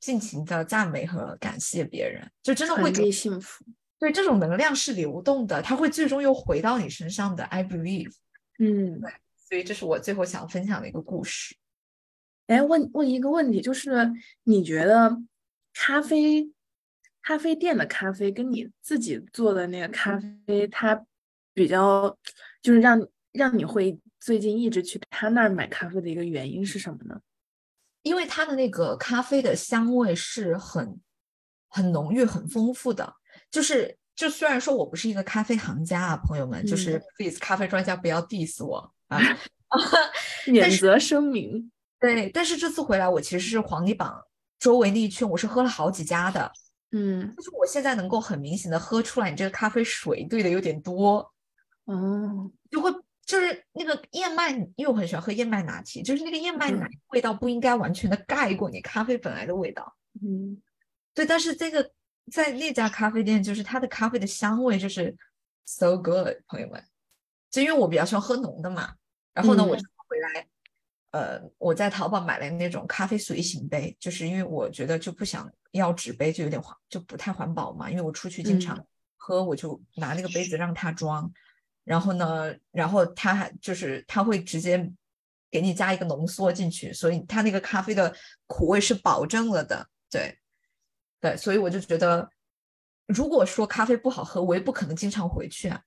[0.00, 3.64] 尽情的赞美和感谢别人，就真的会给传递幸福。
[3.98, 7.44] 对这种能量是流动的，它会最终又回到你身上的。
[7.44, 8.12] I believe。
[8.58, 9.00] 嗯，
[9.36, 11.54] 所以这是我最后想分享的一个故事。
[12.48, 14.10] 哎，问问一个问题，就是
[14.42, 15.16] 你觉得
[15.72, 16.50] 咖啡
[17.22, 21.04] 咖啡店的咖啡跟你自己做的那个咖啡，它
[21.54, 22.16] 比较
[22.62, 27.20] 就是让让你会最近一直去他那儿买咖啡的一个原因是什么呢？
[28.02, 30.98] 因为它的那个咖啡的香味是很
[31.68, 33.14] 很浓郁、很丰富的。
[33.50, 39.20] 就是，就虽然说我不是一个咖啡行家啊，朋友们，就是嗯 please 咖啡专家不要 diss 我啊。
[40.46, 41.70] 免责声明。
[42.00, 44.24] 对，但是这次回来，我其实是黄泥榜
[44.58, 46.50] 周围那一圈，我是喝了好几家的。
[46.92, 51.32] 嗯，就是我现在能够很明显的喝出来，你这个咖啡水兑的有点多，
[51.84, 52.90] 哦，就会
[53.24, 56.80] 就是那个燕麦，因为我很喜欢喝燕麦拿铁，就是那个燕麦嗯。
[56.80, 59.96] 奶味道不应该完全的盖过你咖啡本来的味道。
[60.20, 60.60] 嗯。
[61.14, 61.90] 对，但是这个
[62.32, 65.16] 在那家咖啡店，就是它的咖啡的香味就是
[65.64, 66.84] so good，朋友们。
[67.50, 68.94] 就因为我比较喜欢喝浓的嘛，
[69.32, 69.78] 然后呢，我嗯。
[69.78, 70.48] 就回来，
[71.12, 77.90] 呃，我在淘宝买了那种咖啡随行杯，就是因为我觉得就不想要纸杯，就有点环，就不太环保嘛。
[77.90, 78.78] 因为我出去经常
[79.16, 81.30] 喝，我就拿那个杯子让它装，
[81.84, 84.88] 然后呢，然后它还就是它会直接
[85.50, 88.14] 给你加一个浓缩进去，所以它那个咖啡的
[88.46, 90.38] 苦味是保证了的，对，
[91.20, 92.30] 对，所以我就觉得，
[93.06, 95.82] 如果说咖啡不好喝，我也不可能经常回去啊，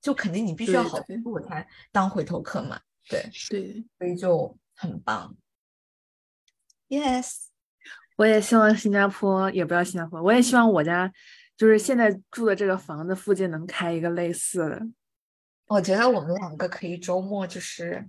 [0.00, 5.36] 就肯定你必须要好喝我才当回头客嘛，对，对，所以就很棒。
[6.88, 7.46] Yes，
[8.16, 11.12] 我也希望新加坡也不要新加坡，我也希望我家
[11.56, 14.82] 就是现在住的这个房子附近能开一个类似的。
[15.66, 18.08] 我觉得我们两个可以周末就是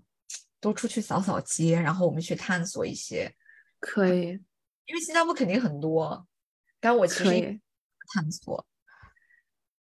[0.59, 3.33] 多出去扫扫街，然后我们去探索一些，
[3.79, 4.27] 可以，
[4.85, 6.27] 因为新加坡肯定很多，
[6.79, 7.61] 但我其实也可以。
[8.13, 8.65] 探索。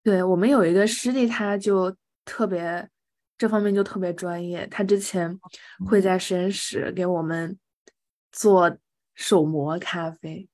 [0.03, 1.95] 对，我们有一个师弟，他就
[2.25, 2.89] 特别
[3.37, 4.65] 这方面就特别专业。
[4.67, 5.39] 他之前
[5.85, 7.57] 会在实验室给我们
[8.31, 8.77] 做
[9.15, 10.47] 手磨咖啡，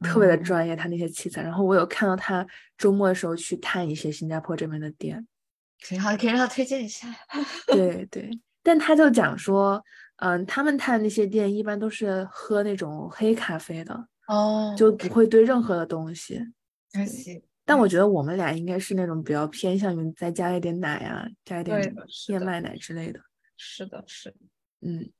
[0.00, 0.76] 特别的哦专业。
[0.76, 2.46] 他那些器材，然后我有看到他
[2.78, 5.26] 周末的时候去探一些新加坡这边的店。
[5.78, 7.08] 挺好，可以让他推荐一下。
[7.66, 8.30] 对对，
[8.62, 9.82] 但他就讲说，
[10.16, 16.40] 嗯，他们探那些店一般都是喝那种黑咖啡的，哦就不会兑任何的东西。
[16.92, 17.42] 还行。
[17.64, 21.80] 但我觉得我们俩应该是那种比较偏向于再加一点奶啊，加一点
[22.28, 23.20] 燕麦奶之类的。
[23.56, 24.36] 是的，是的。
[24.82, 25.10] 嗯，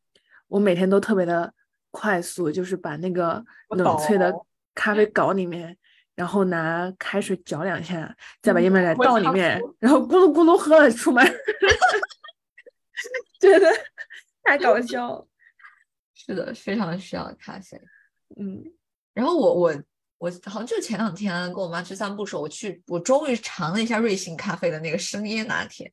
[0.48, 1.52] 我每天都特别的
[1.90, 4.32] 快速，就是把那个冷萃的
[4.74, 5.76] 咖啡搞里面，
[6.14, 11.24] 然后拿开水搅两下，再把嗯燕麦奶倒里面多，然后咕噜咕噜喝了出门，
[13.40, 13.66] 觉得
[14.44, 15.26] 太搞笑了。
[16.12, 17.80] 是的，非常需要咖啡。
[18.36, 18.62] 嗯
[19.14, 19.82] 然后我我
[20.18, 25.92] 我好像就前两天跟我妈去散步的时候，我去我终于尝了一下瑞幸咖啡的那个生椰拿铁。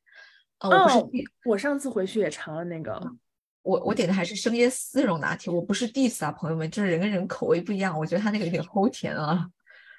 [0.58, 1.10] 呃，我不是哦
[1.44, 3.00] 我上次回去也尝了那个，
[3.62, 9.46] 我我点的还是生椰丝绒拿铁，我不是 diss 啊，朋友们，就是人跟人口味不一样，我觉得它那个有点 齁甜啊。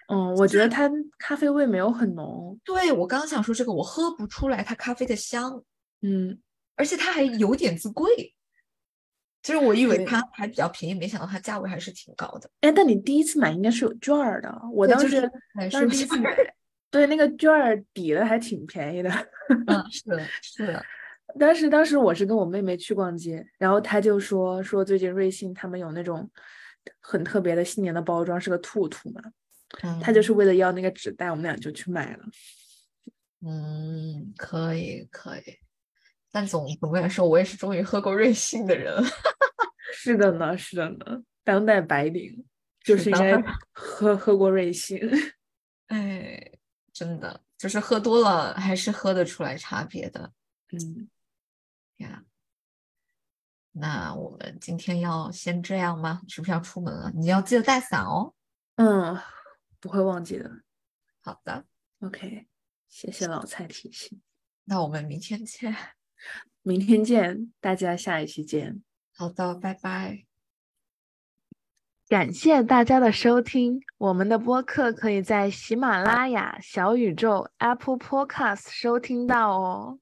[0.08, 2.60] 嗯，我觉得它咖啡味没有很浓。
[2.64, 5.64] 对，我刚想说这个，我喝不出来它咖啡的香，
[6.02, 6.38] 嗯，
[6.76, 8.34] 而且它还有点子贵。
[9.44, 12.50] 就是我以为它还比较便宜，没想到它价位还是挺高的。
[12.62, 15.30] 哎，但你第一次买应该是有券儿的，我当时
[15.70, 16.34] 当时第一次买，
[16.89, 19.10] 对那个券儿抵的还挺便宜的。
[19.68, 20.86] 嗯， 是的，是的，
[21.38, 26.30] 当时当时我是跟我妹妹去逛街，然后她就说说最近瑞幸他们有那种
[27.02, 29.22] 很特别的新年的包装，是个兔兔嘛，
[30.02, 32.24] 她就是为了要那个纸袋，我们俩就去买了。
[33.46, 35.41] 嗯，可以可以，
[36.34, 39.04] 但总总的来说，我也是终于喝过瑞幸的人了。
[39.94, 42.44] 是的呢，是的呢，当代白领
[42.82, 43.40] 就是是应该
[43.72, 45.00] 喝喝过瑞幸。
[45.90, 46.52] 哎，
[46.92, 50.34] 真的，就是喝多了还是喝得出来差别的
[50.72, 51.08] 嗯，
[51.98, 52.24] 呀。
[53.74, 56.24] 那我们今天要先这样吗？
[56.28, 57.12] 是不是要出门了？
[57.14, 58.34] 你要记得带伞哦。
[58.78, 59.16] 嗯，
[59.80, 60.50] 不会忘记的。
[61.22, 61.64] 好的
[62.00, 62.48] ，OK，
[62.90, 64.20] 谢谢老蔡提醒。
[64.64, 65.76] 那我们明天见。
[66.62, 68.82] 明天见，大家下一期见。
[69.16, 70.26] 好的，拜拜。
[72.10, 80.00] 感谢大家的收听，我们的播客可以在喜马拉雅、小宇宙、Apple Podcast 收听到哦。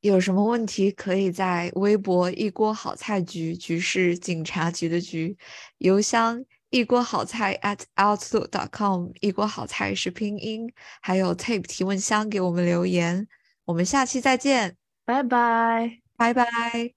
[0.00, 5.36] 有什么问题可以在微博“一锅好菜局”局是警察局的局，
[5.78, 10.72] 邮箱一锅好菜 at outlook.com，一锅好菜是拼音，
[11.02, 13.28] 还有 tape 提问箱给我们留言。
[13.66, 14.76] 我们下期再见，
[15.10, 16.00] 拜拜。
[16.16, 16.94] 拜拜。